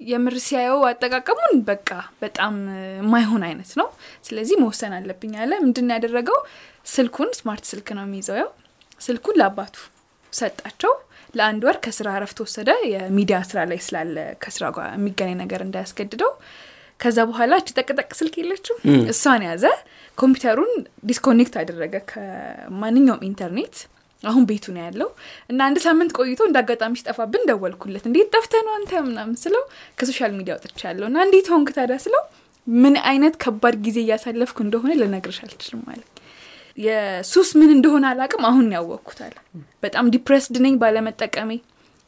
[0.00, 1.90] የምር ሲያየው አጠቃቀሙን በቃ
[2.22, 2.54] በጣም
[2.96, 3.88] የማይሆን አይነት ነው።
[4.24, 6.38] ስለዚህ መወሰን አለብኝ አለ። ምንድን ያደረገው
[6.86, 8.50] ስልኩን smart ስልክ ነው የሚይዘው። ያው
[9.00, 9.76] ስልኩን ለአባቱ
[10.32, 10.92] ሰጣቸው።
[11.34, 16.30] ለአንድ ወር ከስራ እረፍት ወሰደ። የሚዲያ ስራ ላይ ስላለ ከስራ ጋር የሚገናኝ ነገር እንዳያስገድደው።
[17.00, 18.76] ከዛ በኋላ እች ጠቅጠቅ ስልክ የለችም
[19.12, 19.64] እሷን ያዘ።
[20.18, 20.72] ኮምፒውተሩን
[21.04, 23.76] disconnect አደረገ ከማንኛውም ኢንተርኔት
[24.22, 25.08] አሁን ቤቱ ነው ያለው
[25.50, 29.62] እና አንድ ሳምንት ቆይቶ እንደ አጋጣሚ ሲጠፋብን ደወልኩለት። እንዴት ጠፍተህ ነው አንተ ምናምን ስለው
[29.98, 32.22] ከ social media ወጥቻለሁ እና እንዴት ሆንክ ታዲያ ስለው
[32.66, 36.08] ምን አይነት ከባድ ጊዜ እያሳለፍኩ እንደሆነ ልነግርሽ አልችልም ማለት
[36.78, 39.36] የሱስ ምን እንደሆነ አላቅም። አሁን ያወቅኩት አለ።
[39.84, 41.52] በጣም depressed ነኝ ባለመጠቀሜ።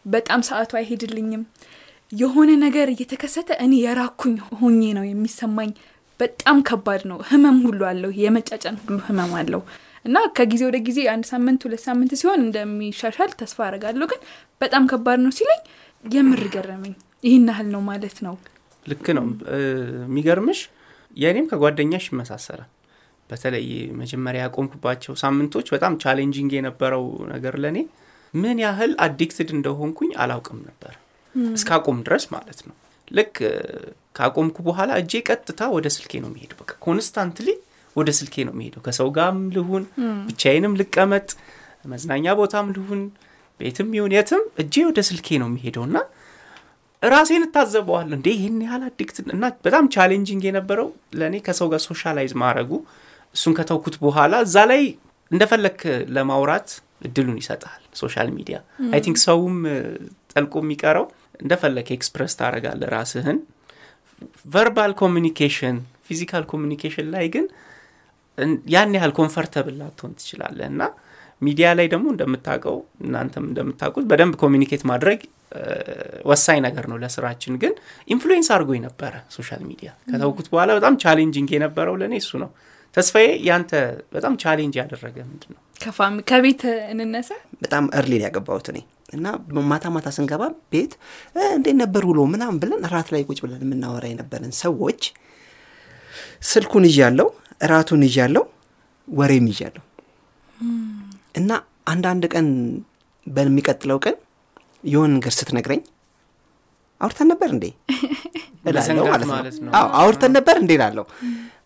[0.04, 1.42] በጣም ሰዓቱ አይሄድልኝም።
[2.12, 5.70] የሆነ ነገር እየተከሰተ እኔ የራኩኝ ሆኜ ነው የሚሰማኝ።
[6.20, 9.62] በጣም ከባድ ነው። ህመም ሁሉ አለው። የመጫጫን ሁሉ ህመም አለው
[10.04, 14.20] እና ከጊዜ ወደ ጊዜ አንድ ሳምንት ሁለት ሳምንት ሲሆን እንደሚሻሻል ተስፋ አረጋለሁ። ግን
[14.60, 15.60] በጣም ከባድ ነው ሲለኝ
[16.04, 18.34] የምር ገረመኝ። ይህን ያህል ነው ማለት ነው።
[18.86, 19.24] ልክ ነው።
[20.02, 20.60] የሚገርምሽ
[21.16, 22.68] የእኔም ከጓደኛሽ ይመሳሰላል።
[23.30, 23.66] በተለይ
[23.98, 27.78] መጀመሪያ ያቆምኩባቸው ሳምንቶች በጣም challenging የነበረው ነገር ለእኔ
[28.34, 30.94] ምን ያህል addicted እንደሆንኩኝ አላውቅም ነበር
[31.54, 32.74] እስካቆም ድረስ ማለት ነው።
[33.08, 33.34] ልክ
[34.16, 37.48] ካቆምኩ በኋላ እጄ ቀጥታ ወደ ስልኬ ነው የሚሄደው። በቃ constantly
[37.96, 39.84] ወደ ስልኬ ነው የሚሄደው። ከሰው ጋርም ልሁን
[40.28, 41.28] ብቻዬንም ልቀመጥ
[41.92, 43.00] መዝናኛ ቦታም ልሁን
[43.60, 45.98] ቤትም ይሁን የትም እጄ ወደ ስልኬ ነው የሚሄደው እና
[47.02, 52.70] ራሴን እታዘበዋለሁ። እንዴ ይህን ያህል addict እና በጣም challenging የነበረው ለእኔ ከሰው ጋር socialize ማድረጉ
[53.34, 54.82] እሱን ከተውኩት በኋላ እዛ ላይ
[55.30, 55.80] እንደፈለክ
[56.16, 56.68] ለማውራት
[57.06, 58.56] እድሉን ይሰጣል social media።
[58.92, 59.56] I think ሰውም
[60.32, 61.06] ጠልቆ የሚቀረው
[61.40, 63.38] እንደፈለክ express ታደርጋለህ ራስህን።
[64.54, 65.76] verbal communication፣
[66.06, 67.44] physical communication ላይ ግን
[68.74, 70.82] ያን ያህል comfortable ላትሆን ትችላለህ እና
[71.42, 75.20] ሚዲያ ላይ ደግሞ እንደምታውቀው እናንተም እንደምታውቁት በደንብ communicate ማድረግ
[76.26, 77.72] ወሳኝ ነገር ነው ለስራችን። ግን
[78.08, 82.50] influence አድርጎ የነበረ social media ከተውኩት በኋላ በጣም challenging የነበረው ለእኔ እሱ ነው።
[82.94, 83.72] ተስፋዬ ያንተ
[84.12, 85.60] በጣም challenge ያደረገ ምንድን ነው?
[86.30, 86.62] ከቤት
[86.94, 87.30] እንነሳ።
[87.62, 88.78] በጣም early ያገባሁት እኔ
[89.12, 89.26] እና
[89.68, 90.92] ማታ ማታ ስንገባ ቤት
[91.54, 95.00] እንዴት ነበር ውሎ ምናምን ብለን እራት ላይ ቁጭ ብለን የምናወራ የነበረን ሰዎች
[96.48, 97.28] ስልኩን ይዣለው፣
[97.60, 98.44] እራቱን ይዣለው፣
[99.08, 99.84] ወሬም ይዣለው
[101.38, 101.50] እና
[101.86, 102.46] አንዳንድ ቀን
[103.26, 104.16] በሚቀጥለው ቀን
[104.84, 105.80] የሆን ነገር ስትነግረኝ
[107.00, 107.64] አውርተን ነበር እንዴ?
[108.68, 111.04] እላለሁ ማለት ነው። አዎ አውርተን ነበር እንዴ እላለሁ።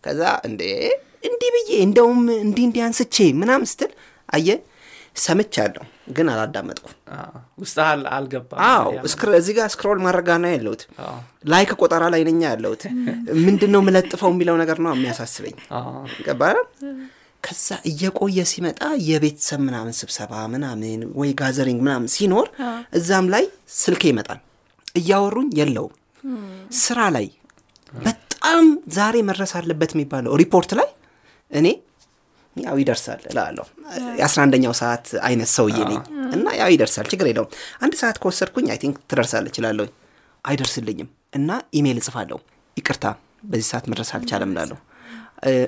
[0.03, 0.61] ከዛ እንዴ
[1.23, 3.91] እንዲህ ብዬ እንደውም እንዲህ እንዲህ አንስቼ ምናምን ስትል
[4.29, 4.49] አየ
[5.17, 6.93] ሰምቻለሁ፣ ግን አላዳመጥኩም።
[7.59, 7.77] ውስጥ
[8.13, 8.87] አልገባ። አዎ
[9.37, 10.81] እዚህ ጋር scroll ማድረግ ነው ያለሁት።
[11.45, 12.83] like ቆጠራ ላይ ነኛ ያለሁት።
[13.45, 15.55] ምንድን ነው የምለጥፈው የሚለው ነገር ነው የሚያሳስበኝ።
[16.27, 16.41] ገባ
[17.43, 22.47] ከዛ እየቆየ ሲመጣ የቤተሰብ ምናምን ስብሰባ ምናምን ወይ gathering ምናምን ሲኖር
[22.93, 23.45] እዛም ላይ
[23.77, 24.39] ስልኬ ይመጣል።
[24.95, 25.93] እያወሩኝ የለውም።
[26.79, 27.25] ስራ ላይ
[27.93, 30.89] በጣም ዛሬ መድረስ አለበት የሚባለው ሪፖርት ላይ
[31.51, 31.67] እኔ
[32.55, 33.65] ያው ይደርሳል እላለሁ።
[34.19, 35.99] የአስራ አንደኛው ሰዓት አይነት ሰውዬ ነኝ
[36.33, 39.87] እና ያው ይደርሳል፣ ችግር የለውም። አንድ ሰዓት ከወሰድኩኝ I think ትደርሳለች እላለሁ።
[40.45, 42.39] አይደርስልኝም እና ኢሜይል እጽፋለሁ።
[42.77, 43.05] ይቅርታ
[43.43, 44.77] በዚህ ሰዓት መድረስ አልቻለም እላለሁ።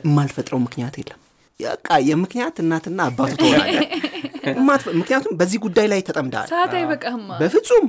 [0.03, 1.19] የማልፈጥረው ምክንያት የለም።
[1.59, 3.41] በቃ የምክንያት እናትና አባቱ
[4.97, 5.99] ምክንያቱም በዚህ ጉዳይ ላይ
[6.51, 7.85] ሰዓት አይበቃህማ በፍጹም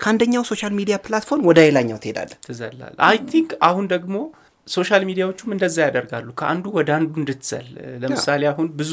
[0.00, 4.16] ከአንደኛው social media platform ወደ ሌላኛው ትሄዳለህ። ትዘላል I think አሁን ደግሞ
[4.68, 7.66] social mediaዎቹም እንደዛ ያደርጋሉ። ከአንዱ ወደ አንዱ እንድትዘል
[8.02, 8.92] ለምሳሌ አሁን ብዙ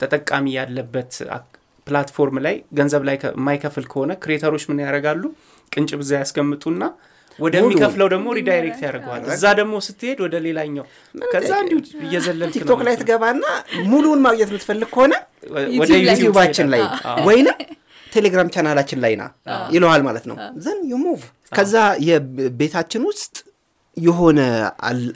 [0.00, 1.12] ተጠቃሚ ያለበት
[1.86, 5.22] platform ላይ ገንዘብ ላይ የማይከፍል ከሆነ creatorኦች ምን ያደርጋሉ?
[5.72, 6.82] ቅንጭብ እዛ ያስቀምጡና
[7.38, 10.84] ወደሚከፍለው ደግሞ redirect ያደርገዋል። እዛ ደግሞ ስትሄድ ወደ ሌላኛው።
[11.32, 13.44] ከዛ እንዲሁ እየዘለልክ ነው ቲክቶክ ላይ ትገባና
[13.90, 15.14] ሙሉውን ማግኘት የምትፈልግ ከሆነ
[15.80, 16.82] ወደ ዩቲዩባችን ላይ
[17.28, 17.58] ወይንም
[18.12, 19.24] ቴሌግራም channelአችን ላይ ና
[19.72, 21.22] ይለዋል ማለት ነው። then you move።
[21.56, 21.74] ከዛ
[22.08, 23.34] የቤታችን ውስጥ
[23.98, 24.40] የሆነ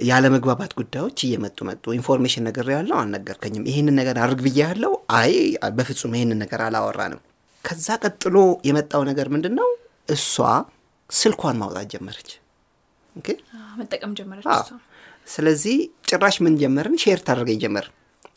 [0.09, 5.33] ያለመግባባት ጉዳዮች እየመጡ መጡ። information ነገር ያለው አልነገርከኝም፣ ይህንን ነገር አድርግ ብዬ ያለው አይ
[5.77, 7.21] በፍጹም ይህንን ነገር አላወራንም።
[7.65, 8.37] ከዛ ቀጥሎ
[8.69, 9.69] የመጣው ነገር ምንድን ነው?
[10.09, 10.35] እሷ
[11.11, 12.31] ስልኳን ማውጣት ጀመረች።
[13.79, 14.47] መጠቀም ጀመረች
[15.29, 15.77] ስለዚህ
[16.09, 16.97] ጭራሽ ምን ጀመርን?
[17.03, 17.87] share ታደርገኝ ጀመር።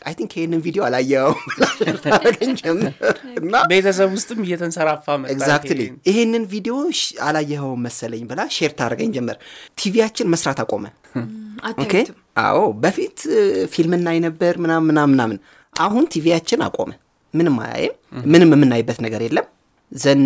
[0.06, 1.40] I think ይህንን ቪዲዮ አላየኸውም
[2.60, 2.92] ጀመር
[3.40, 6.74] እና ቤተሰብ ውስጥም እየተንሰራፋ exactly ይሄ። ይሄንን ቪዲዮ
[7.28, 9.38] አላየኸውም መሰለኝ ብላ share ታደርገኝ ጀመር።
[9.78, 13.18] TVያችን መስራት አቆመ። okay አታዩትም አዎ፣ በፊት
[13.74, 15.40] ፊልም እናይ ነበር ምናምን ምናምን ምናምን።
[15.76, 16.92] አሁን TVያችን አቆመ።
[17.34, 17.96] ምንም አያይም፣
[18.28, 19.48] ምንም የምናይበት ነገር የለም።
[19.92, 20.22] then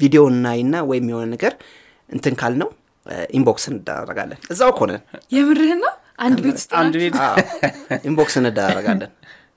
[0.00, 1.52] video እናይና ወይም የሆነ ነገር
[2.08, 2.68] እንትን ካልነው
[3.06, 5.02] እ፣ inbox እንዳረጋለን። እዛው እኮ ነን።
[5.34, 6.94] የምርህን ነው አንድ ቤት ውስጥ አንድ?
[7.00, 7.36] ቤት አዎ፣
[8.08, 9.10] inbox እንዳረጋለን።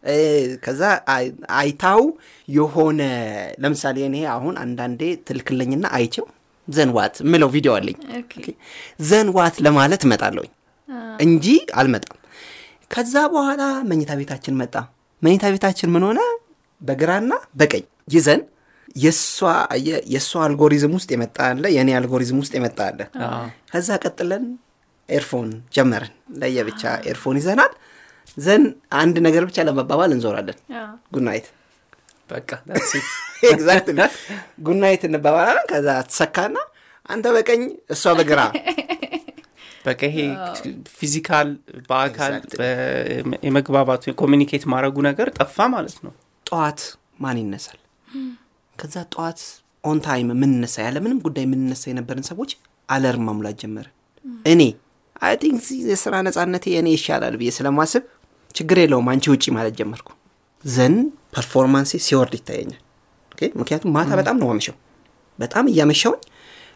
[0.07, 0.15] እ፣
[0.63, 0.81] ከዛ
[1.13, 2.01] አይ- አይታው
[2.47, 3.01] የሆነ
[3.63, 6.25] ለምሳሌ እኔ አሁን አንዳንዴ ትልክልኝና አይችው
[6.67, 7.97] then what ምለው ቪዲዮ አለኝ
[9.05, 10.51] then what ለማለት እመጣለሁኝ
[11.19, 11.45] እንጂ
[11.75, 12.17] አልመጣም።
[12.91, 14.75] ከዛ በኋላ መኝታ ቤታችን መጣ።
[15.21, 16.19] መኝታ ቤታችን ምን ሆነ?
[16.81, 18.41] በግራና በቀኝ ይዘን
[20.09, 24.45] የእሷ አልጎሪዝም ውስጥ የመጣ አለ፣ የእኔ አልጎሪዝም ውስጥ የመጣ አለ። አዎ። ከዛ ቀጥለን
[25.09, 27.71] earphone ጀመርን። ለየብቻ earphone ይዘናል።
[28.37, 28.63] then
[28.99, 30.57] አንድ ነገር ብቻ ለመባባል እንዞራለን።
[31.15, 31.47] good night
[32.29, 33.07] በቃ that's it።
[33.51, 33.99] exactly
[34.65, 36.57] good night እንባባላለን። ከዛ ትሰካና
[37.09, 37.61] አንተ በቀኝ
[37.93, 38.41] እሷ በግራ
[39.85, 40.17] በቃ ይሄ
[40.97, 41.47] physical
[41.87, 42.33] በአካል
[43.47, 46.13] የመግባባቱ የ communicate ማድረጉ ነገር ጠፋ ማለት ነው
[46.45, 46.81] ጠዋት
[47.21, 47.79] ማን ይነሳል?
[48.75, 49.39] ከዛ ጠዋት
[49.83, 52.51] on time የምንነሳ ያለ ምንም ጉዳይ የምንነሳ የነበርን ሰዎች
[52.89, 53.87] alarm ማሙላት ጀመረ።
[54.45, 54.61] እኔ
[55.21, 58.03] I think የስራ ነጻነቴ እኔ ይሻላል ብዬ ስለማስብ
[58.55, 60.09] ችግር የለውም አንቺ ውጪ ማለት ጀመርኩ።
[60.65, 60.95] then
[61.35, 62.81] performance ኤ ሲወርድ ይታየኛል።
[63.55, 64.75] ምክንያቱም ማታ በጣም ነው ማመሸው።
[65.39, 66.19] በጣም እያመሸውኝ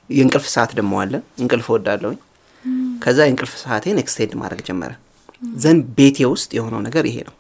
[0.09, 2.19] የእንቅልፍ ሰዓት ደግሞ አለ። እንቅልፍ እወዳለሁኝ።
[3.03, 4.91] ከዛ የእንቅልፍ ሰዓቴን extend ማድረግ ጀመረ።
[5.59, 7.35] then ቤቴ ውስጥ የሆነው ነገር ይሄ ነው።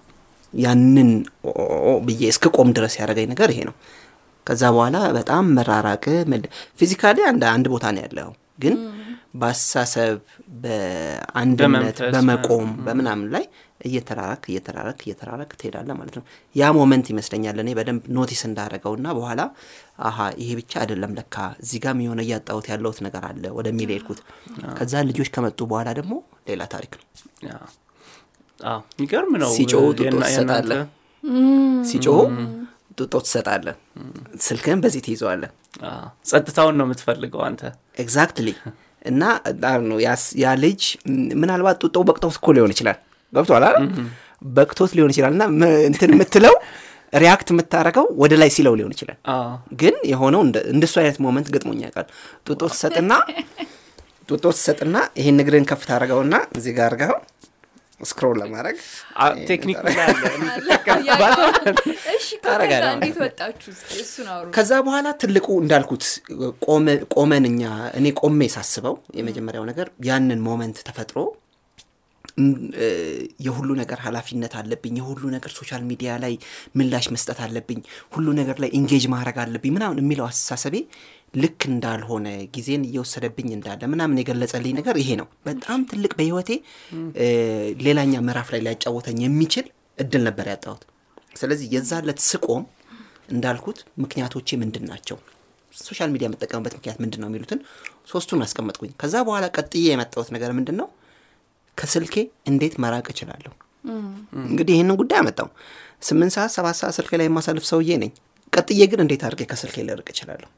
[0.53, 1.09] ያንን
[2.05, 3.75] ብዬ እስክቆም ድረስ ያደረገኝ ነገር ይሄ ነው።
[4.47, 6.03] ከዛ በኋላ በጣም መራራቅ
[6.79, 7.17] physically
[7.51, 8.75] አንድ ቦታ ነው ያለው፣ ግን
[9.35, 10.17] በአስተሳሰብ
[10.63, 13.45] በአንድነት በመቆም በምናምን ላይ
[13.81, 16.23] እየተራራክ እየተራራክ እየተራራክ ትሄዳለህ ማለት ነው።
[16.55, 19.41] ያ moment ይመስለኛል እኔ በደንብ notice እንዳደረገውና በኋላ
[20.01, 24.21] አሀ ይሄ ብቻ አይደለም ለካ እዚህ ጋም የሆነ እያጣሁት ያለሁት ነገር አለ ወደሚል ሄድኩት።
[24.77, 26.13] ከዛ ልጆች ከመጡ በኋላ ደግሞ
[26.49, 27.05] ሌላ ታሪክ ነው።
[28.59, 30.81] የሚገርም ነው። ሲጮሁ ጡጦ የእናንተ-
[31.89, 32.19] ሲጮሁ
[32.97, 33.77] ጡጦ ትሰጣለህ።
[34.43, 35.51] ስልክህን በዚህ ትይዘዋለህ።
[35.87, 37.61] አዎ፣ ጸጥታውን ነው የምትፈልገው አንተ?
[38.03, 38.49] exactly
[39.05, 39.23] እና
[39.61, 39.97] ዳር ነው
[40.41, 40.81] ያ ልጅ
[41.41, 42.97] ምናልባት ጡጦው በቅቶት እኮ ሊሆን ይችላል።
[43.33, 43.85] ገብቶሃል አይደል?
[44.51, 45.43] በቅቶት ሊሆን ይችላል እና
[45.89, 46.55] እንትን የምትለው
[47.13, 49.17] react የምታደርገው ወደ ላይ ሲለው ሊሆን ይችላል።
[49.81, 52.07] ግን የሆነው እንደ- እንደሱ አይነት moment ገጥሞኝ ያውቃል
[52.47, 53.11] ጡጦ ትሰጥና
[54.29, 57.15] ጡጦ ትሰጥና ይሄን እግርን ከፍ ታደርገውና እዚህ ጋር አድርገው
[57.99, 58.77] scroll ለማድረግ
[59.49, 59.77] ቴክኒክ
[64.55, 66.05] ከዛ በኋላ ትልቁ እንዳልኩት
[66.67, 67.63] ቆመ- ቆመን እኛ
[67.99, 71.17] እኔ ቆሜ ሳስበው የመጀመሪያው ነገር ያንን moment ተፈጥሮ
[73.45, 76.33] የሁሉ ነገር ኃላፊነት አለብኝ፣ የሁሉ ነገር social media ላይ
[76.77, 77.79] ምላሽ መስጠት አለብኝ፣
[78.13, 80.75] ሁሉ ነገር ላይ engage ማድረግ አለብኝ ምናምን የሚለው አስተሳሰቤ
[81.35, 86.49] ልክ እንዳልሆነ ጊዜን እየወሰደብኝ እንዳለ ምናምን የገለጸልኝ ነገር ይሄ ነው። በጣም ትልቅ በህይወቴ
[87.85, 89.65] ሌላኛ ምዕራፍ ላይ ሊያጫወተኝ የሚችል
[89.97, 90.83] እድል ነበር ያጣሁት።
[91.39, 92.63] ስለዚህ የዛ ለት ስቆም
[93.31, 95.17] እንዳልኩት ምክንያቶቼ ምንድን ናቸው፣
[95.73, 97.59] social media የምጠቀምበት ምክንያት ምንድን ነው የሚሉትን
[98.11, 100.87] ሶስቱን አስቀመጥኩኝ። ከዛ በኋላ ቀጥዬ የመጣሁት ነገር ምንድን ነው
[101.77, 102.15] ከስልኬ
[102.49, 103.51] እንዴት መራቅ እችላለሁ?
[104.45, 105.47] እንግዲህ ይህንን ጉዳይ አመጣው።
[106.01, 108.11] ስምንት ሰዓት ሰባት ሰዓት ስልኬ ላይ የማሳልፍ ሰውዬ ነኝ።
[108.53, 110.49] ቀጥዬ ግን እንዴት አድርጌ ከስልኬ ልርቅ እችላለሁ?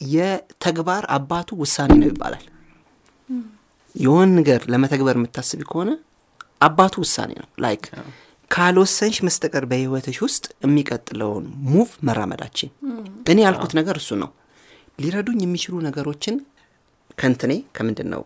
[0.00, 2.44] የተግባር አባቱ ውሳኔ ነው ይባላል።
[3.94, 5.90] የሆነ ነገር ለመተግበር የምታስቢ ከሆነ
[6.60, 7.84] አባቱ ውሳኔ ነው። like
[8.50, 12.70] ካልወሰንሽ በስተቀር በህይወትሽ ውስጥ የሚቀጥለውን move መራመዳችን
[13.32, 14.30] እኔ ያልኩት ነገር እሱ ነው።
[14.98, 16.36] ሊረዱኝ የሚችሉ ነገሮችን
[17.18, 18.22] ከእንትኔ ከምንድን ነው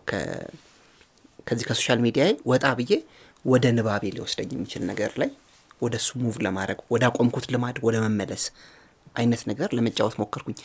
[1.47, 2.93] ከዚህ ከ social media ወጣ ብዬ
[3.45, 5.29] ወደ ንባቤ ሊወስደኝ የሚችል ነገር ላይ
[5.81, 8.43] ወደ እሱ move ለማድረግ ወደ አቆምኩት ልማድ ወደ መመለስ
[9.15, 10.57] አይነት ነገር ለመጫወት ሞከርኩኝ።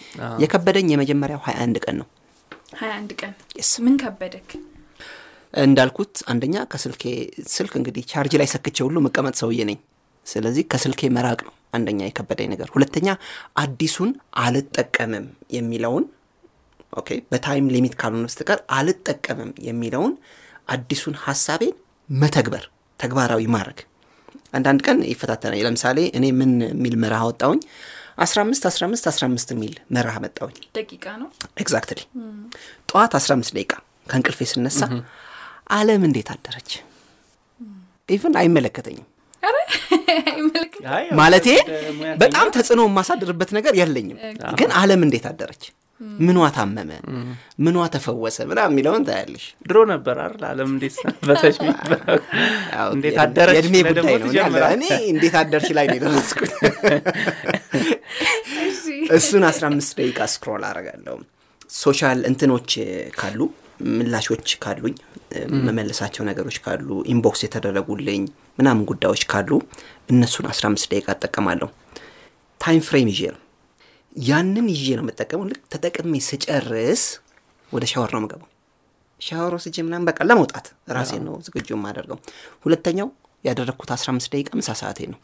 [0.43, 2.09] የከበደኝ የመጀመሪያው ሀያ አንድ ቀን ነው።
[2.81, 3.33] ሀያ አንድ ቀን.
[3.85, 4.51] ምን ከበደክ?
[5.55, 7.05] እንዳልኩት አንደኛ ከስልኬ
[7.55, 9.79] ስልክ እንግዲህ ቻርጅ ላይ ሰክቼ ሁሉ መቀመጥ ሰውዬ ነኝ።
[10.27, 13.09] ስለዚህ ከስልኬ መራቅ ነው አንደኛ የከበደኝ ነገር። ሁለተኛ
[13.57, 14.11] አዲሱን
[14.45, 16.05] አልጠቀምም የሚለውን
[16.93, 20.15] okay በ time limit ካልሆነ በስተቀር አልጠቀምም የሚለውን
[20.69, 21.75] አዲሱን ሀሳቤን
[22.09, 22.65] መተግበር
[23.01, 23.79] ተግባራዊ ማድረግ።
[24.53, 27.61] አንዳንድ ቀን ይፈታተናል። ለምሳሌ እኔ ምን የሚል መርህ አወጣሁኝ
[28.21, 31.29] 15 15 15 የሚል መርህ አወጣሁኝ ደቂቃ ነው?
[31.63, 32.01] exactly
[32.91, 33.73] ጠዋት 15 ደቂቃ
[34.07, 34.81] ከእንቅልፌ ስነሳ
[35.71, 36.71] አለም እንዴት አደረች?
[38.09, 39.07] even አይመለከተኝም።
[41.21, 41.47] ማለቴ
[42.21, 44.19] በጣም ተጽዕኖ የማሳድርበት ነገር የለኝም።
[44.61, 45.63] ግን አለም እንዴት አደረች
[46.21, 46.91] ምኗ ታመመ?
[47.59, 48.37] ምኗ ተፈወሰ?
[48.51, 50.45] ምናምን የሚለውን ታያለሽ። ድሮ ነበር አይደል?
[50.51, 51.57] አለም እንዴት ሰነበተች
[52.95, 54.17] እንዴት አደረች የእድሜ ጉዳይ
[54.55, 56.53] ነው። እኔ እንዴት አደርሽ ላይ ነው የደረስኩት።
[59.17, 61.17] እሱን 15 ደቂቃ scroll አረጋለሁ
[61.77, 62.71] social እንትኖች
[63.19, 63.41] ካሉ
[63.91, 64.95] ምላሾች ካሉኝ
[65.67, 68.23] መመለሳቸው ነገሮች ካሉ inbox የተደረጉልኝ
[68.59, 69.51] ምናምን ጉዳዮች ካሉ
[70.13, 71.69] እነሱን 15 ደቂቃ እጠቀማለሁ።
[72.61, 73.41] time frame ይዤ ነው
[74.13, 77.03] ያንን ይዤ ነው የምጠቀመው። ልክ ተጠቅሜ ስጨርስ
[77.73, 78.49] ወደ ሻወር ነው የምገባው።
[79.21, 82.19] ሻወር ወስጄ ምናምን በቃ ለመውጣት ራሴን ነው ዝግጁ የማደርገው።
[82.65, 83.09] ሁለተኛው
[83.45, 85.19] ያደረግኩት 15 ደቂቃ ምሳ ሰዓቴ ነው።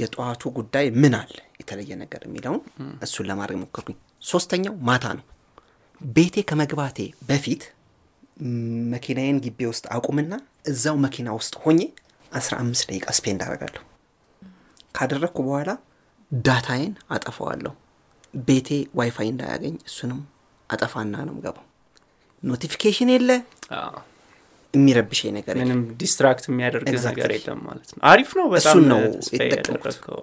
[0.00, 1.32] የጠዋቱ ጉዳይ ምን አለ?
[1.60, 2.60] የተለየ ነገር የሚለውን
[3.04, 5.24] እሱን ለማድረግ ሞከርኩኝ። ሶስተኛው ማታ ነው።
[6.00, 7.62] ቤቴ ከመግባቴ በፊት
[8.92, 10.32] መኪናዬን ግቢ ውስጥ አቁምና
[10.70, 11.80] እዛው መኪና ውስጥ ሆኜ
[12.32, 13.82] 15 ደቂቃ spend አደርጋለሁ።
[14.96, 15.70] ካደረግኩ በኋላ
[16.32, 17.72] data ዬን አጠፋዋለሁ።
[18.44, 18.68] ቤቴ
[18.98, 20.20] ዋይፋይ እንዳያገኝ እሱንም
[20.70, 21.66] አጠፋና ነው ምገባው
[22.42, 23.30] notification የለ?
[23.78, 23.92] አዎ።
[24.74, 26.86] የሚረብሸኝ ነገር ምንም distract የሚያደርግ.
[27.08, 29.00] ነገር የለም ማለት ነው። አሪፍ ነው በጣም ነው
[29.42, 30.18] ያደረግከው።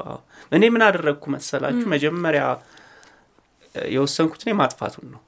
[0.52, 1.86] እኔ ምን አደረግኩ መሰላችሁ?
[1.93, 2.43] መጀመሪያ
[3.91, 5.22] የወሰንኩት እኔ ማጥፋቱን ነው።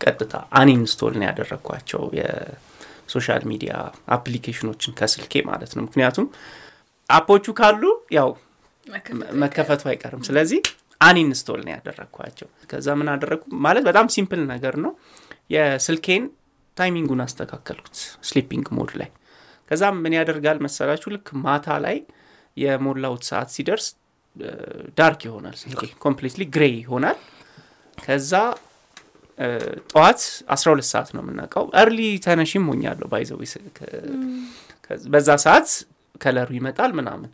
[0.00, 3.72] ቀጥታ uninstall ነው ያደረግኳቸው የ social media
[4.16, 6.26] አፕሊኬሽኖችን ከስልኬ ማለት ነው። ምክንያቱም
[7.10, 7.82] አፖቹ ካሉ
[8.12, 8.30] ያው
[9.42, 10.60] መከፈቱ አይቀርም። ስለዚህ
[11.00, 14.92] uninstall ነው ያደረግኳቸው ከዛ ምን አደረግኩ ማለት በጣም simple ነገር ነው።
[15.54, 16.24] የስልኬን
[16.76, 17.96] timing ኡን አስተካከልኩት
[18.28, 19.08] sleeping mode ላይ።
[19.70, 21.08] ከዛም ምን ያደርጋል መሰላችሁ?
[21.14, 21.96] ልክ ማታ ላይ
[22.56, 23.86] የሞላሁት ሰዓት ሲደርስ
[24.98, 27.18] dark ይሆናል ስልኬ completely gray ይሆናል።
[27.98, 28.32] ከዛ
[29.90, 30.20] ጠዋት
[30.54, 33.42] 12 ሰዓት ነው የምናውቀው። early ተነሽም ሆኛለሁ by the way
[35.08, 35.68] በዛ ሰዓት
[36.20, 37.30] color ኡ ይመጣል ምናምን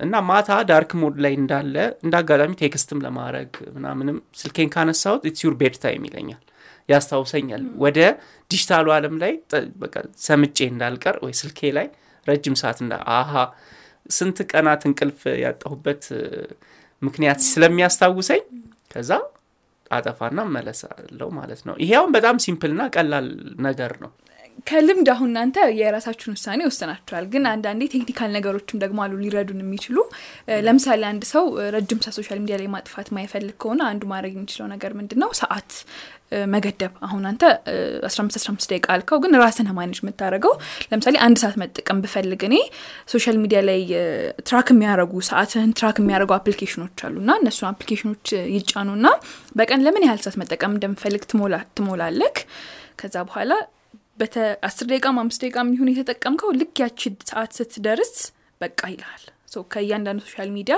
[0.00, 5.42] እና ማታ dark mode ላይ እንዳለ እንደ አጋጣሚ text ም ለማድረግ ምናምንም ስልኬን ካነሳሁት it's
[5.46, 6.40] your bed time ይለኛል።
[6.88, 7.98] ያስታውሰኛል። ወደ
[8.50, 9.32] ዲጂታሉ አለም ላይ
[10.26, 11.86] ሰምጬ እንዳልቀር ወይ ስልኬ ላይ
[12.26, 13.32] ረጅም ሰዓት እንዳ አሀ
[14.10, 16.02] ስንት ቀናት እንቅልፍ ያጣሁበት
[17.02, 18.42] ምክንያት ስለሚያስታውሰኝ
[18.92, 19.10] ከዛ
[19.90, 23.28] አጠፋና መለሳለው ማለት ነው። ይሄ አሁን በጣም simple ና ቀላል
[23.66, 24.10] ነገር ነው
[24.66, 29.96] ከልምድ አሁን እናንተ የራሳችሁን ውሳኔ ወስናችኋል። ግን አንዳንዴ technical ነገሮችም ደግሞ አሉ ሊረዱን የሚችሉ።
[30.66, 31.44] ለምሳሌ አንድ ሰው
[31.74, 35.70] ረጅም ሰዓት social media ላይ ማጥፋት ማይፈልግ ከሆነ አንዱ ማድረግ የሚችለው ነገር ምንድን ነው ሰዓት
[36.52, 37.42] መገደብ። አሁን አንተ
[38.08, 40.52] አስራ አምስት አስራ አምስት ደቂቃ አልከው ግን ራስን manage የምታደርገው
[40.90, 42.56] ለምሳሌ አንድ ሰዓት መጠቀም ብፈልግ እኔ
[43.12, 43.80] social media ላይ
[44.48, 49.06] track የሚያደርጉ ሰዓትህን track የሚያደርጉ አፕሊኬሽኖች አሉ እና እነሱን አፕሊኬሽኖች ይጫኑና
[49.58, 52.38] በቀን ለምን ያህል ሰዓት መጠቀም እንደምፈልግ ትሞላ- ትሞላለህ።
[52.98, 53.52] ከዛ በኋላ
[54.62, 58.14] አስር ደቂቃም አምስት ደቂቃ የሚሆን የተጠቀምከው ልክ ያቺ ሰዓት ስትደርስ
[58.60, 59.24] በቃ ይልሃል።
[59.72, 60.74] ከእያንዳንዱ social media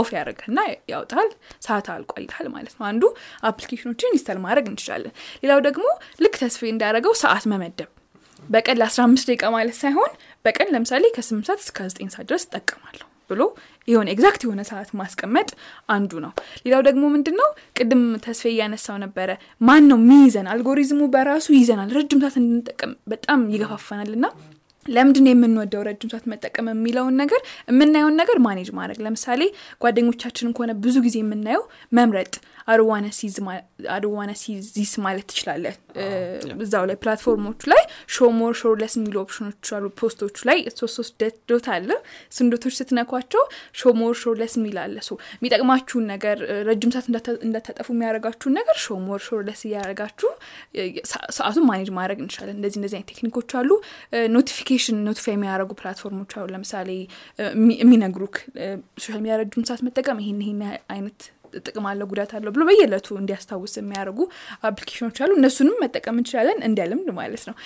[0.00, 0.58] off ያደርግህና
[0.90, 1.28] ያውጣል
[1.66, 3.02] ሰዓት አልቋል ይልሃል ማለት ነው። አንዱ
[3.48, 5.86] አፕሊኬሽኖችን install ማድረግ እንችላለን። ሌላው ደግሞ
[6.24, 7.90] ልክ ተስፌ እንዳደረገው ሰዓት መመደብ።
[8.48, 10.12] በቀን ለ15 ደቂቃ ማለት ሳይሆን
[10.44, 13.42] በቀን ለምሳሌ ከ8 ሰዓት እስከ 9 ሰዓት ድረስ እጠቀማለሁ ብሎ
[13.88, 15.48] የሆነ exact የሆነ ሰዓት ማስቀመጥ
[15.88, 16.32] አንዱ ነው።
[16.64, 22.20] ሌላው ደግሞ ምንድን ነው ቅድም ተስፌ እያነሳው ነበረ። ማን ነው ሚይዘን አልጎሪዝሙ በራሱ ይዘናል ረጅም
[22.24, 24.26] ሰዓት እንድንጠቀም በጣም ይገፋፈናል እና
[24.86, 27.40] ለምንድን የምንወደው ረጅም ሰዓት መጠቀም የሚለውን ነገር?
[27.70, 29.42] የምናየውን ነገር manage ማድረግ። ለምሳሌ
[29.84, 32.32] ጓደኞቻችንን ከሆነ ብዙ ጊዜ የምናየው መምረጥ
[32.68, 35.74] advantages ማለት ትችላለህ.
[36.64, 37.82] እዛው ላይ ፕላትፎርሞቹ ላይ
[38.14, 41.14] show more show less የሚሉ ኦፕሽኖች አሉ። ፖስቶቹ ላይ ሶስት ሶስት
[41.50, 41.88] dot አለ።
[42.32, 43.42] እሱን ዶቶች ስትነኳቸው
[43.80, 46.36] show more show less የሚል አለ። so የሚጠቅማችሁን ነገር
[46.68, 47.06] ረጅም ሰዓት
[47.46, 50.30] እንዳታጠፉ የሚያደርጋችሁን ነገር show more show less እያደረጋችሁ
[51.38, 53.70] ሰአቱን manage ማድረግ እንችላለን። እንደዚህ እንደዚህ አይነት ቴክኒኮች አሉ።
[54.36, 56.90] notification notify የሚያደርጉ ፕላትፎርሞች አሉ። ለምሳሌ
[57.82, 58.36] የሚነግሩህ
[58.98, 60.60] social media ረጅም ሰዓት መጠቀም ይሄን ይሄን
[60.94, 61.20] አይነት
[61.62, 64.20] ጥቅም አለው ጉዳት አለው ብሎ በየእለቱ እንዲያስታውስ የሚያደርጉ
[64.68, 67.56] አፕሊኬሽኖች አሉ። እነሱንም መጠቀም እንችላለን እንደ ልምድ ማለት ነው።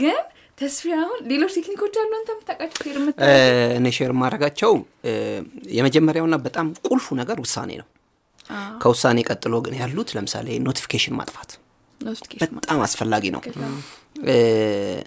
[0.00, 0.20] ግን
[0.58, 2.98] ተስፋ አሁን ሌሎች ቴክኒኮች አሉ አንተ የምታውቃቸው ሼር
[3.78, 4.72] እኔ ሼር ማድረጋቸው
[5.78, 7.88] የመጀመሪያውና በጣም ቁልፉ ነገር ውሳኔ ነው።
[8.82, 11.50] ከውሳኔ ቀጥሎ ግን ያሉት ለምሳሌ notification ማጥፋት
[12.54, 13.42] በጣም አስፈላጊ ነው።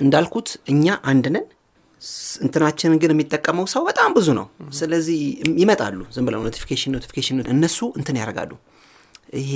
[0.04, 1.46] እንዳልኩት እኛ አንድ ነን
[2.42, 4.46] እንትናችንን ግን የሚጠቀመው ሰው በጣም ብዙ ነው።
[4.80, 5.20] ስለዚህ
[5.62, 8.52] ይመጣሉ። ዝም ብለው notification notification እነሱ እንትን ያደርጋሉ።
[9.38, 9.54] ይሄ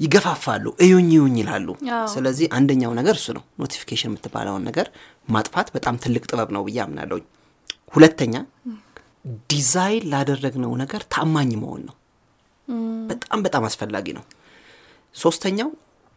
[0.00, 1.68] ይገፋፋሉ። እዩኝ እዩኝ ይላሉ።
[2.14, 4.86] ስለዚህ አንደኛው ነገር እሱ ነው። notification የምትባለውን ነገር
[5.28, 7.24] ማጥፋት በጣም ትልቅ ጥበብ ነው ብዬ አምናለሁኝ።
[7.94, 8.34] ሁለተኛ
[9.50, 11.94] ዲዛይን ላደረግነው ነገር ታማኝ መሆን ነው።
[13.10, 14.24] በጣም በጣም አስፈላጊ ነው።
[15.14, 15.68] ሶስተኛው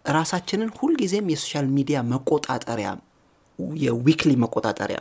[0.05, 2.89] ራሳችንን ሁልጊዜም የ social media መቆጣጠሪያ
[3.81, 4.99] የ weekly መቆጣጠሪያ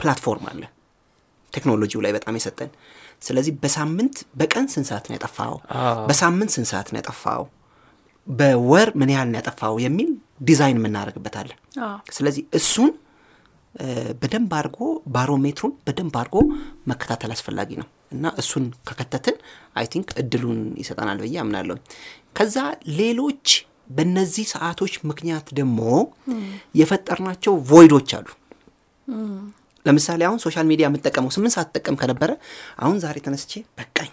[0.00, 0.62] platform አለ።
[1.52, 2.70] ቴክኖሎጂው ላይ በጣም የሰጠን።
[3.22, 5.54] ስለዚህ በሳምንት በቀን ስንት ሰዓት ነው ያጠፋው
[6.08, 7.44] በሳምንት ስንት ሰዓት ነው ያጠፋው
[8.28, 10.08] በወር ምን ያህል ነው ያጠፋው የሚል
[10.42, 11.58] ዲዛይን የምናደርግበታለን
[12.16, 12.90] ስለዚህ እሱን
[14.20, 14.78] በደንብ አድርጎ
[15.14, 16.36] ባሮሜትሩን በደንብ አድርጎ
[16.90, 19.36] መከታተል አስፈላጊ ነው። እና እሱን ከከተትን
[19.76, 21.76] I think እድሉን ይሰጠናል ብዬ አምናለሁ
[22.38, 22.56] ከዛ
[23.00, 23.46] ሌሎች
[23.90, 25.80] በእነዚህ ሰዓቶች ምክንያት ደግሞ
[26.74, 28.28] የፈጠርናቸው ቮይዶች አሉ
[29.86, 32.30] ለምሳሌ አሁን social media የምጠቀመው ስምንት ሰዓት ጠቀም ከነበረ
[32.78, 34.12] አሁን ዛሬ ተነስቼ በቃኝ።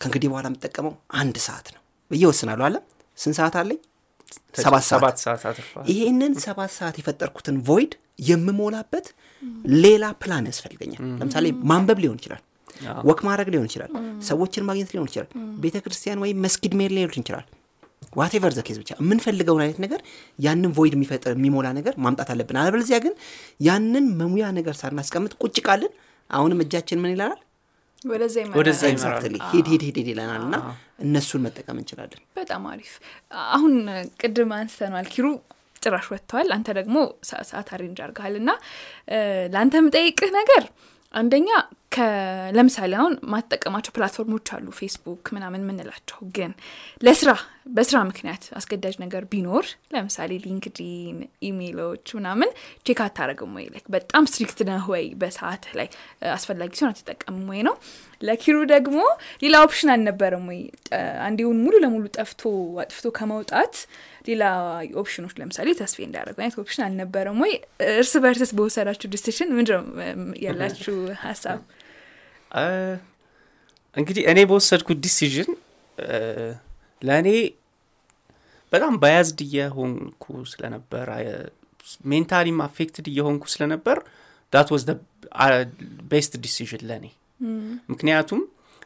[0.00, 2.76] ከእንግዲህ በኋላ የምጠቀመው አንድ ሰዓት ነው ብዬ ወስናለሁ አለ
[3.18, 3.78] ስንት ሰዓት አለኝ?
[4.64, 5.00] ሰባት ሰዓት።
[5.90, 7.92] ይሄንን ሰባት ሰዓት የፈጠርኩትን void
[8.28, 9.06] የምሞላበት
[9.82, 12.42] ሌላ ፕላን ያስፈልገኛል። ለምሳሌ ማንበብ ሊሆን ይችላል
[13.08, 13.90] walk ማድረግ ሊሆን ይችላል
[14.26, 15.28] ሰዎችን ማግኘት ሊሆን ይችላል
[15.62, 17.46] ቤተ ክርስቲያን ወይም መስጊድ መሄድ ሊሆን ይችላል
[18.12, 20.00] whatever the case ብቻ የምንፈልገውን አይነት ነገር
[20.38, 23.14] ያንን void የሚፈጥር የሚሞላ ነገር ማምጣት አለብን። አለበለዚያ ግን
[23.60, 25.92] ያንን መሙያ ነገር ሳናስቀምጥ ቁጭ ካልን
[26.30, 27.36] አሁንም እጃችን ምን ይላል
[28.08, 28.82] ወደዛ
[29.52, 30.56] ሂድ ሂድ ሂድ ይለናል እና
[31.04, 32.92] እነሱን መጠቀም እንችላለን። በጣም አሪፍ።
[33.50, 33.72] አሁን
[34.20, 35.26] ቅድም አንስተናል ኪሩ
[35.82, 36.96] ጭራሽ ወጥተዋል አንተ ደግሞ
[37.30, 38.50] ሰዓት arrange አርገሃል እና
[39.52, 40.64] ለአንተ የምጠይቅህ ነገር
[41.14, 41.50] አንደኛ
[42.56, 46.50] ለምሳሌ አሁን ማትጠቀማቸው ፕላትፎርሞች አሉ ፌስቡክ ምናምን የምንላቸው ግን
[47.02, 47.30] ለስራ
[47.76, 51.16] በስራ ምክንያት አስገዳጅ ነገር ቢኖር ለምሳሌ ሊንክዲን
[51.48, 52.50] ኢሜይሎች ምናምን
[52.86, 53.64] check አታረግም ወይ?
[53.74, 55.04] like በጣም strict ነህ ወይ?
[55.20, 55.88] በሰዓት ላይ
[56.36, 57.74] አስፈላጊ ሲሆን አትጠቀምም ወይ ነው።
[58.22, 59.00] ለኪሩ ደግሞ
[59.42, 60.60] ሌላ option አልነበረም ወይ?
[61.26, 62.42] አንዴውን ሙሉ ለሙሉ ጠፍቶ
[62.84, 63.74] አጥፍቶ ከመውጣት
[64.28, 64.44] ሌላ
[65.02, 67.52] ኦፕሽኖች ለምሳሌ ተስፌ እንዳደረገው አይነት option አልነበረም ወይ?
[67.94, 69.84] እርስ በርስስ በወሰዳችሁ decision ምንድነው
[70.46, 71.60] ያላችሁ ሀሳብ
[73.96, 75.50] እንግዲህ እኔ በወሰድኩት decision
[77.02, 77.28] ለእኔ
[78.72, 81.08] በጣም biased እየሆንኩ ስለነበር
[82.10, 83.98] mentally ም affected እየሆንኩ ስለነበር
[84.52, 84.82] that was
[86.10, 87.06] best decision ለእኔ።
[87.92, 88.40] ምክንያቱም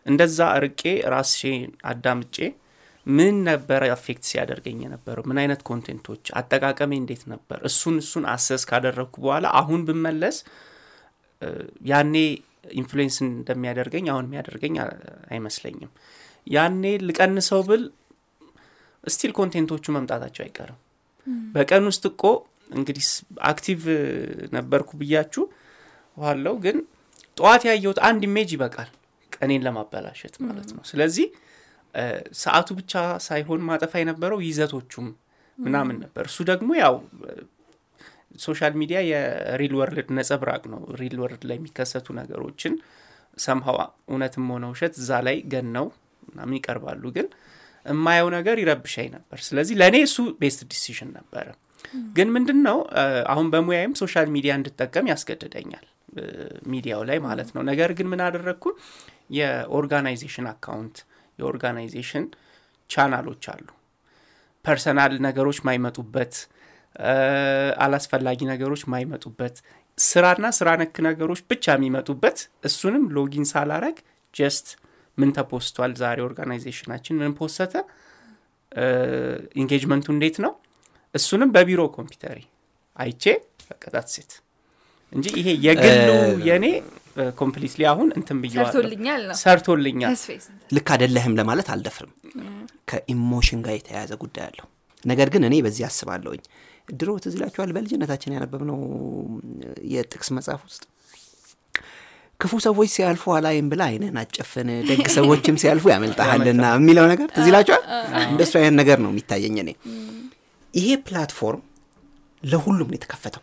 [0.07, 0.83] እንደዛ እርቄ
[1.15, 2.37] ራሴን አዳምጬ
[3.07, 5.25] ምን ነበረ affect ሲያደርገኝ የነበረው?
[5.31, 7.59] ምን አይነት content ኦች አጠቃቀሜ እንዴት ነበር?
[7.69, 10.37] እሱን እሱን assess ካደረግኩ በኋላ አሁን ብመለስ
[11.91, 12.15] ያኔ
[12.65, 14.75] influence እንደሚያደርገኝ አሁን የሚያደርገኝ
[15.31, 15.91] አይመስለኝም።
[16.47, 17.83] ያኔ ልቀንሰው ብል
[19.05, 20.79] still content ኦቹ መምጣታቸው አይቀርም።
[21.55, 22.23] በቀን ውስጥ እኮ
[22.71, 23.07] እንግዲህ
[23.49, 23.81] active
[24.55, 25.45] ነበርኩ ብያችሁ
[26.17, 26.77] ዋለሁ ግን
[27.37, 28.91] ጠዋት ያየሁት አንድ image ይበቃል
[29.33, 31.27] ቀኔን ለማበላሸት ማለት ነው። ስለዚህ
[32.43, 32.93] ሰዓቱ ብቻ
[33.27, 35.09] ሳይሆን ማጠፋ የነበረው ይዘቶቹም
[35.59, 36.95] ምናምን ነበር። እሱ ደግሞ ያው
[38.41, 42.75] social media የ real world ነጸብራቅ ነው። real world ላይ የሚከሰቱ ነገሮችን
[43.39, 43.77] ሰምሀው
[44.09, 45.87] እውነትም ሆነ ውሸት እዛ ላይ ገነው
[46.29, 47.27] ምናምን ይቀርባሉ። ግን
[47.87, 51.47] የማየው ነገር ይረብሸኝ ነበር። ስለዚህ ለእኔ እሱ best decision ነበረ።
[52.17, 52.77] ግን ምንድን ነው
[53.33, 55.87] አሁን በሙያም social media እንድጠቀም ያስገድደኛል።
[56.73, 58.65] ሚዲያው ላይ ማለት ነው። ነገር ግን ምን አደረግኩ
[59.39, 60.97] የ organization account
[61.39, 62.25] የ organization
[62.91, 63.67] channel ኦች አሉ።
[64.65, 66.35] personal ነገሮች ማይመጡበት
[67.85, 69.57] አላስፈላጊ ነገሮች ማይመጡበት
[69.99, 73.97] ስራና ስራ ነክ ነገሮች ብቻ የሚመጡበት እሱንም login ሳላረግ
[74.35, 74.69] just
[75.19, 77.75] ምን ተ post ቷል ዛሬ organization ኣችን ምን post ተ
[79.61, 80.53] engagement ኡ እንዴት ነው?
[81.15, 82.39] እሱንም በቢሮ ኮምፒውተር
[82.99, 83.25] አይቼ
[83.65, 84.33] በቀጣት ሴት
[85.13, 86.11] እንጂ ይሄ የግሉ
[86.49, 86.67] የኔ
[87.41, 90.39] completely አሁን እንትን ብየዋለሁ ሰርቶልኛል ነው። ሰርቶልኛል። ተስፋዬ
[90.77, 92.13] ልክ አደለህም ለማለት አልደፍርም።
[92.91, 94.67] ከ emotion ጋር የተያያዘ ጉዳይ አለው።
[95.03, 96.43] ነገር ግን እኔ በዚህ አስባለሁኝ
[96.93, 97.71] ድሮ ትዝ ይላችኋል?
[97.77, 98.79] በልጅነታችን ያነበብነው
[99.93, 100.83] የጥቅስ መጽሐፍ ውስጥ
[102.41, 107.83] ክፉ ሰዎች ሲያልፉ አላይም ብለህ አይንህን አጨፍን ደግ ሰዎችም ሲያልፉ ያመልጣሃልና የሚለው ነገር ትዝ ይላችኋል?
[108.25, 109.71] እንደሱ አይነት ነገር ነው የሚታየኝ እኔ።
[110.75, 111.63] ይሄ platform
[112.43, 113.43] ለሁሉም ነው የተከፈተው?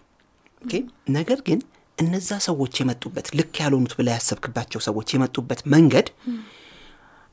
[1.17, 1.59] ነገር ግን
[1.97, 6.07] እነዛ ሰዎች የመጡበት ልክ ያልሆኑት ብለህ ያሰብክባቸው ሰዎች የመጡበት መንገድ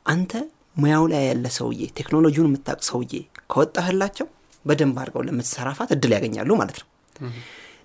[0.06, 0.32] አንተ
[0.76, 3.12] ሙያው ላይ ያለ ሰውዬ ቴክኖሎጂውን የምታውቅ ሰውዬ
[3.52, 4.26] ከወጣህላቸው
[4.66, 6.88] በደንብ አድርገው ለምትሰራፋት እድል ያገኛሉ ማለት ነው።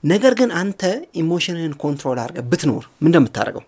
[0.03, 0.81] ነገር ግን አንተ
[1.21, 3.63] emotion ህን control አድርገህ ብትኖር ምን እንደምታደርገው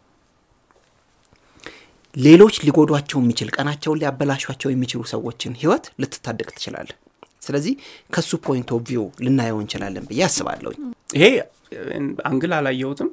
[2.16, 6.98] ሌሎች ሊጎዷቸው የሚችል ቀናቸውን ሊያበላሿቸው የሚችሉ ሰዎችን ህይወት ልትታደግ ትችላለህ።
[7.42, 7.74] ስለዚህ
[8.14, 10.78] ከሱ point of view ልናየው እንችላለን ብዬ አስባለሁኝ።
[11.16, 11.26] ይሄ
[12.30, 13.10] angle አላየሁትም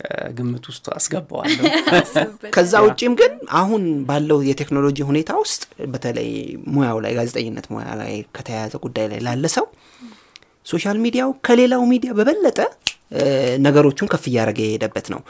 [0.00, 1.64] ከግምት ውስጥ አስገባዋለሁ።
[2.54, 6.30] ከዛ ውጪም ግን አሁን ባለው የቴክኖሎጂ ሁኔታ ውስጥ በተለይ
[6.74, 9.66] ሙያው ላይ ጋዜጠኝነት ሙያ ላይ ከተያያዘ ጉዳይ ላይ ላለ ሰው
[10.66, 12.58] social media ው ከሌላው ሚዲያ በበለጠ
[13.64, 15.20] ነገሮቹን ከፍ እያደረገ የሄደበት ነው።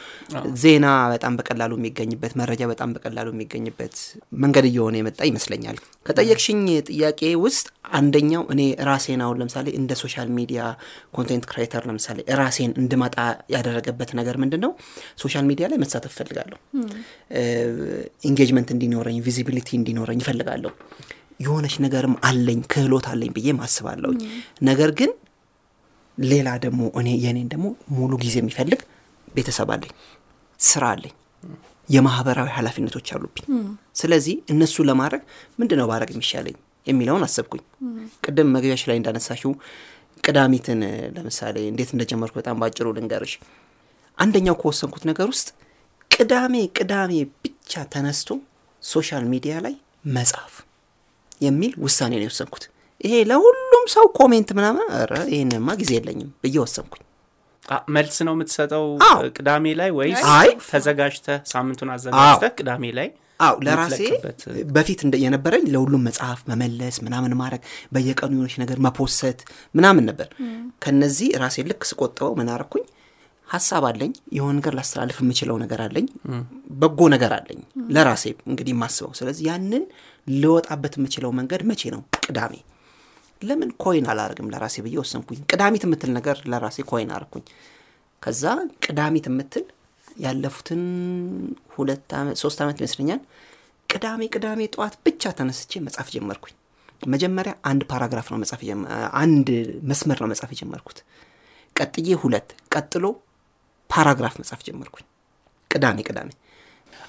[0.63, 3.95] ዜና በጣም በቀላሉ የሚገኝበት መረጃ በጣም በቀላሉ የሚገኝበት
[4.43, 5.77] መንገድ እየሆነ የመጣ ይመስለኛል።
[6.07, 6.61] ከጠየቅሽኝ
[6.91, 7.67] ጥያቄ ውስጥ
[7.99, 10.61] አንደኛው እኔ ራሴን አሁን ለምሳሌ እንደ social media
[11.17, 13.17] content creator ለምሳሌ ራሴን እንድመጣ
[13.55, 14.73] ያደረገበት ነገር ምንድን ነው
[15.23, 16.59] social media ላይ መሳተፍ እፈልጋለሁ።
[18.25, 20.73] engagement እንዲኖረኝ visibility እንዲኖረኝ እፈልጋለሁ
[21.41, 24.11] የሆነች ነገርም አለኝ ክህሎት አለኝ ብዬ አስባለሁ
[24.63, 25.11] ነገር ግን
[26.25, 27.67] ሌላ ደግሞ እኔ የእኔን ደግሞ
[27.97, 28.81] ሙሉ ጊዜ የሚፈልግ
[29.29, 29.93] ቤተሰብ አለኝ
[30.61, 31.15] ስራ አለኝ
[31.89, 33.45] የማህበራዊ ኃላፊነቶች አሉብኝ።
[34.01, 35.23] ስለዚህ እነሱ ለማድረግ
[35.59, 36.57] ምንድን ነው ባረግ የሚሻለኝ
[36.87, 37.63] የሚለውን አሰብኩኝ።
[38.25, 39.53] ቅድም መግቢያሽ ላይ እንዳነሳሽው
[40.25, 40.81] ቅዳሚትን
[41.17, 43.35] ለምሳሌ እንዴት እንደጀመርኩ በጣም ባጭሩ ልንገርሽ።
[44.19, 45.49] አንደኛው ከወሰንኩት ነገር ውስጥ
[46.11, 47.13] ቅዳሜ ቅዳሜ
[47.45, 48.29] ብቻ ተነስቶ
[48.83, 49.75] social media ላይ
[50.15, 50.53] መጻፍ
[51.41, 52.65] የሚል ውሳኔ ነው የወሰንኩት
[53.01, 57.03] ይሄ ለሁሉም ሰው comment ምናምን ኧረ ይህንማ ጊዜ የለኝም ብዬ ወሰንኩኝ።
[57.69, 63.09] አ፣ መልስ ነው የምትሰጠው አዎ። ቅዳሜ ላይ ወይስ አይ። ተዘጋጅተህ ሳምንቱን አዘጋጅተህ ቅዳሜ ላይ
[63.41, 64.01] አዎ ለራሴ
[64.73, 67.63] በፊት እንደ የነበረኝ ለሁሉም መጽሐፍ መመለስ ምናምን ማድረግ
[67.95, 69.39] በየቀኑ የሆነች ነገር መፖሰት
[69.75, 70.29] ምናምን ነበር።
[70.85, 72.85] ከነዚህ ራሴ ልክ ስቆጥበው ምን አረኩኝ
[73.49, 76.07] ሀሳብ አለኝ የሆነ ነገር ላስተላልፍ የምችለው ነገር አለኝ
[76.81, 77.61] በጎ ነገር አለኝ
[77.95, 79.85] ለራሴ እንግዲህ የማስበው። ስለዚህ ያንን
[80.27, 82.03] ልወጣበት የምችለው መንገድ መቼ ነው?
[82.27, 82.53] ቅዳሜ
[83.43, 87.45] ለምን ኮይን አላረግም ለራሴ ብዬ ወሰንኩኝ። ቅዳሚት የምትል ነገር ለራሴ ኮይን አረኩኝ
[88.23, 88.43] ከዛ
[88.85, 89.65] ቅዳሚት የምትል
[90.23, 90.83] ያለፉትን
[92.41, 93.21] ሶስት ዓመት ይመስለኛል
[93.89, 96.55] ቅዳሜ ቅዳሜ ጠዋት ብቻ ተነስቼ መጻፍ ጀመርኩኝ።
[97.07, 98.61] መጀመሪያ አንድ paragraph ነው መጻፍ
[99.21, 99.49] አንድ
[99.91, 100.99] መስመር ነው መጻፍ የጀመርኩት።
[101.77, 103.05] ቀጥዬ ሁለት ቀጥሎ
[103.91, 105.07] paragraph መጻፍ ጀመርኩኝ።
[105.71, 106.31] ቅዳሜ ቅዳሜ።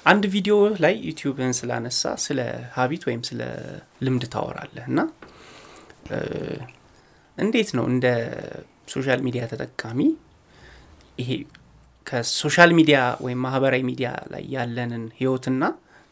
[0.06, 2.40] አንድ ቪዲዮ ላይ ዩቲዩብን ስላነሳ ስለ
[2.76, 3.42] habit ወይም ስለ
[4.06, 5.00] ልምድ ታወራለህ እና
[7.38, 8.06] እንዴት ነው እንደ
[8.88, 10.00] social media ተጠቃሚ?
[11.20, 11.30] ይሄ
[12.08, 15.64] ከ social media ወይም ማህበራዊ ሚዲያ ላይ ያለንን ህይወትና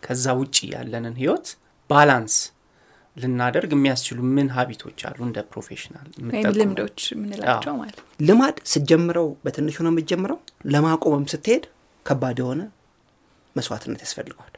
[0.03, 1.47] ከዛ ውጭ ያለንን ህይወት
[1.89, 2.35] balance
[3.15, 5.17] ልናደርግ የሚያስችሉ ምን habit ኦች አሉ?
[5.27, 6.07] እንደ professional?
[6.59, 10.37] ልምዶች የምንላቸው ማለት ነው። ልማድ ስትጀምረው በትንሹ ነው የምትጀምረው?
[10.73, 11.65] ለማቆምም ስትሄድ
[12.05, 12.61] ከባድ የሆነ
[13.55, 14.53] መስዋዕትነት ያስፈልገዋል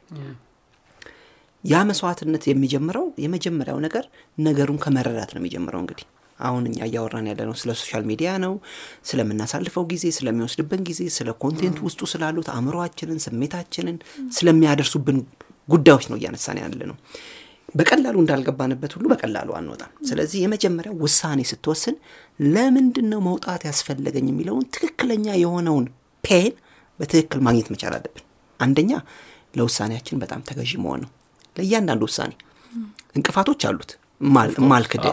[1.64, 4.04] ያ መስዋዕትነት የሚጀምረው የመጀመሪያው ነገር
[4.38, 6.06] ነገሩን ከመረዳት ነው የሚጀምረው እንግዲህ።
[6.38, 8.52] አሁን እኛ እያወራን ያለ ነው ስለ social media ነው
[9.08, 13.98] ስለምናሳልፈው ጊዜ ስለሚወስድብን ጊዜ ስለ content ውስጡ ስላሉት አእምሮአችንን ስሜታችንን
[14.36, 15.18] ስለሚያደርሱብን
[15.68, 16.96] ጉዳዮች ነው እያነሳን ያለ ነው
[17.74, 21.94] በቀላሉ እንዳልገባንበት ሁሉ በቀላሉ አንወጣም። ስለዚህ የመጀመሪያው ውሳኔ ስትወስን
[22.48, 25.86] ለምንድን ነው መውጣት ያስፈለገኝ የሚለውን ትክክለኛ የሆነውን
[26.24, 26.52] pain
[26.98, 28.24] በትክክል ማግኘት መቻል አለብን።
[28.60, 28.92] አንደኛ
[29.54, 31.10] ለውሳኔያችን በጣም ተገዢ መሆን ነው
[31.56, 32.32] ለእያንዳንዱ ውሳኔ።
[33.16, 33.90] እንቅፋቶች አሉት።
[34.30, 35.04] ማል- ማልክድ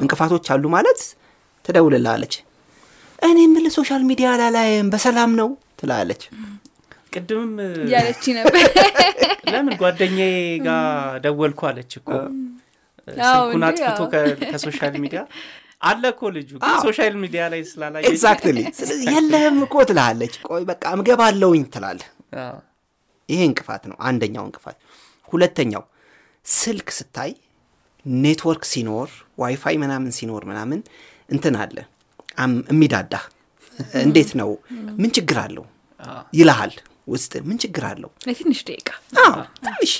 [0.00, 1.00] እንቅፋቶች አሉ ማለት
[1.64, 2.34] ትደውልላለች
[3.22, 5.48] እኔ የምልህ social media ላላይም በሰላም ነው
[5.80, 6.22] ትላለች።
[7.14, 8.54] ቅድምም እያለች ነበር።
[9.52, 10.34] ለምን ጓደኛዬ
[10.66, 10.86] ጋር
[11.24, 14.00] ደወልኩ አለች እኮ። አዎ፣ ስልኩን አጥፍቶ
[14.52, 15.20] ከ social media
[15.82, 16.50] አለ እኮ ልጁ
[16.84, 22.08] social media ላይ ስላላየ exactly ስለዚህ የለህም እኮ ትላለች። ቆይ በቃ እምገባለሁኝ ትላለህ።
[22.42, 22.56] አዎ።
[23.28, 24.78] ይሄ እንቅፋት ነው አንደኛው እንቅፋት
[25.28, 25.84] ሁለተኛው
[26.44, 27.30] ስልክ ስታይ
[28.06, 29.08] ኔትወርክ ሲኖር
[29.38, 30.80] ዋይፋይ ምናምን ሲኖር ምናምን
[31.28, 31.76] እንትን አለ።
[32.70, 33.22] የሚዳዳህ
[34.02, 34.50] እንዴት ነው?
[35.00, 35.64] ምን ችግር አለው?
[36.38, 36.72] ይልሃል
[37.08, 38.10] ውስጥ ምን ችግር አለው?
[38.26, 38.88] ለትንሽ ደቂቃ።
[39.66, 39.92] ትንሽ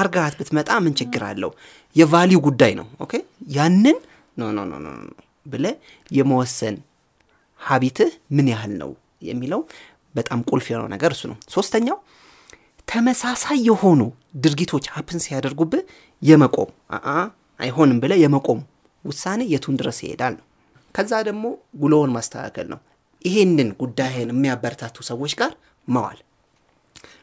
[0.00, 1.50] አርጋት ብትመጣ ምን ችግር አለው?
[1.96, 3.12] የ value ጉዳይ ነው። okay?
[3.56, 3.98] ያንን
[4.36, 5.10] no no no no no
[5.46, 5.64] ብለ
[6.10, 6.76] የመወሰን
[7.60, 8.90] habit ህ ምን ያህል ነው
[9.22, 9.60] የሚለው
[10.14, 11.96] በጣም ቁልፍ የሆነው ነገር እሱ ነው። ሶስተኛው
[12.88, 14.00] ተመሳሳይ የሆኑ
[14.36, 15.82] ድርጊቶች ሀፕን ሲያደርጉብህ
[16.22, 17.14] የመቆም አአ
[17.60, 18.60] አይሆንም ብለህ የመቆም
[19.04, 20.44] ውሳኔ የቱን ድረስ ይሄዳል ነው።
[20.94, 21.44] ከዛ ደግሞ
[21.76, 22.80] ጉሎውን ማስተካከል ነው።
[23.24, 25.52] ይሄንን ጉዳይን የሚያበረታቱ ሰዎች ጋር
[25.88, 26.18] መዋል።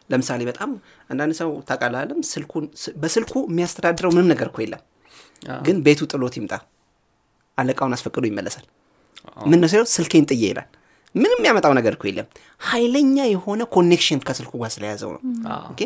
[0.10, 0.70] ለምሳሌ በጣም
[1.10, 2.02] አንዳንድ ሰው ታውቃለህ
[3.04, 4.82] በስልኩ የሚያስተዳድረው ምንም ነገር እኮ የለም።
[5.66, 6.54] ግን ቤቱ ጥሎት ይምጣ።
[7.58, 8.66] አለቃውን አስፈቅዶ ይመለሳል።
[9.46, 10.70] ምን ነው ስልኬን ጥዬ ይላል
[11.16, 12.28] ምንም የሚያመጣው ነገር እኮ የለም።
[12.66, 15.22] ኃይለኛ የሆነ connection ከስልኩ ጋር ስለያዘው ነው።
[15.72, 15.82] okay?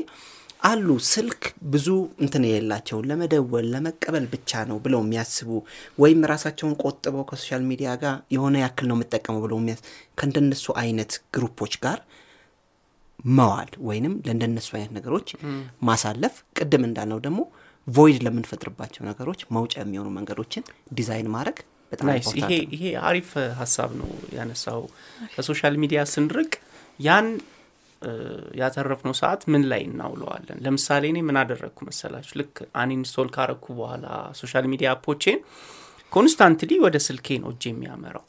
[0.64, 1.42] አሉ ስልክ
[1.74, 1.88] ብዙ
[2.24, 5.50] እንትን የሌላቸውን ለመደወል ለመቀበል ብቻ ነው ብለው የሚያስቡ
[6.00, 9.82] ወይም ራሳቸውን ቆጥበው ከ social media ጋር የሆነ ያክል ነው የምጠቀመው ብለው የሚያስ
[10.20, 12.00] ከእንደነሱ አይነት group ኦች ጋር
[13.36, 15.28] መዋል ወይንም ለእንደነሱ አይነት ነገሮች
[15.88, 17.40] ማሳለፍ። ቅድም እንዳልነው ደግሞ
[17.88, 20.64] void ለምንፈጥርባቸው ነገሮች መውጫ የሚሆኑ መንገዶችን
[20.94, 21.58] ዲዛይን ማድረግ
[21.92, 22.08] በጣም
[22.40, 23.30] ይሄ ይሄ አሪፍ
[23.60, 24.82] ሀሳብ ነው ያነሳው።
[25.34, 26.54] ከ social media ስንርቅ
[27.00, 27.28] ያን
[28.60, 30.58] ያተረፍነው ሰዓት ምን ላይ እናውለዋለን?
[30.66, 32.34] ለምሳሌ እኔ ምን አደረግኩ መሰላችሁ?
[32.42, 34.06] ልክ uninstall ካረግኩ በኋላ
[34.42, 35.40] social media app ኦቼን
[36.12, 38.26] constantly ወደ ስልኬ ነው እጅ የሚያመራው።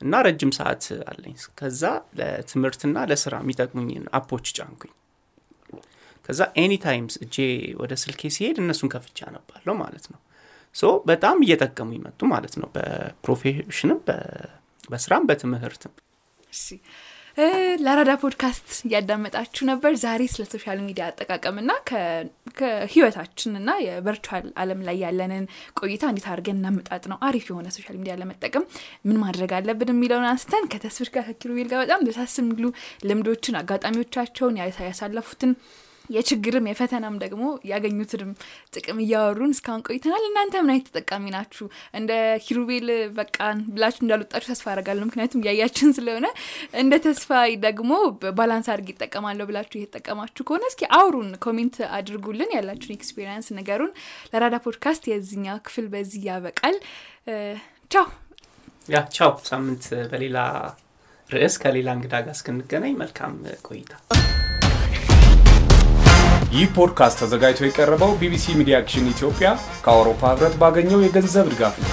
[0.00, 1.82] እና ረጅም ሰዓት አለኝ። ከዛ
[2.18, 4.92] ለትምህርትና ለስራ የሚጠቅሙኝን app ኦች ጫንኩኝ።
[6.28, 7.36] ከዛ any times እጄ
[7.80, 10.20] ወደ ስልኬ ሲሄድ እነሱን ከፍቻ አነባለሁ ማለት ነው
[11.06, 13.98] በጣም እየጠቀሙ ይመጡ ማለት ነው። በ profession ም
[14.90, 15.92] በስራም በትምህርትም።
[17.78, 21.70] ለአራዳ ፖድካስት እያዳመጣችሁ ነበር። ዛሬ ስለ social media አጠቃቀምና
[22.58, 25.44] ከህይወታችንና የ virtual አለም ላይ ያለንን
[25.80, 28.66] ቆይታ እንዴት አድርገን እናመጣጥ ነው አሪፍ የሆነ social media ለመጠቀም
[29.06, 32.68] ምን ማድረግ አለብን የሚለውን አንስተን ከተስፍር ጋር ከኪሩቤል ጋር በጣም ደሳስ የሚሉ
[33.08, 35.52] ልምዶችን አጋጣሚዎቻቸውን ያሳ- ያሳለፉትን
[36.12, 38.30] የችግርም የፈተናም ደግሞ ያገኙትንም
[38.74, 41.66] ጥቅም እያወሩን እስካሁን ቆይተናል። እናንተ ምን አይነት ተጠቃሚ ናችሁ?
[41.98, 42.12] እንደ
[42.44, 42.88] ኪሩቤል
[43.18, 46.26] በቃን ብላችሁ እንዳልወጣችሁ ተስፋ አደርጋለሁ። ምክንያቱም እያያችን ስለሆነ
[46.82, 47.30] እንደ ተስፋ
[47.66, 47.90] ደግሞ
[48.38, 53.92] balance አድርግ ይጠቀማለሁ ብላችሁ እየተጠቀማችሁ ከሆነ እስኪ አውሩን comment አድርጉልን። ያላችሁን experience ነገሩን
[54.32, 56.78] ለራዳ ፖድካስት የዚህኛው ክፍል በዚህ ያበቃል።
[57.90, 58.06] ቻው።
[58.88, 60.38] ያ ቻው። ሳምንት በሌላ
[61.30, 63.34] ርዕስ ከሌላ እንግዳ ጋር እስክንገናኝ መልካም
[63.68, 63.92] ቆይታ
[66.52, 69.48] ይህ ፖድካስት ተዘጋጅቶ የቀረበው BBC Media Action ኢትዮጵያ
[69.84, 71.90] ከአውሮፓ ህብረት ባገኘው የገንዘብ ድጋፍ ነው።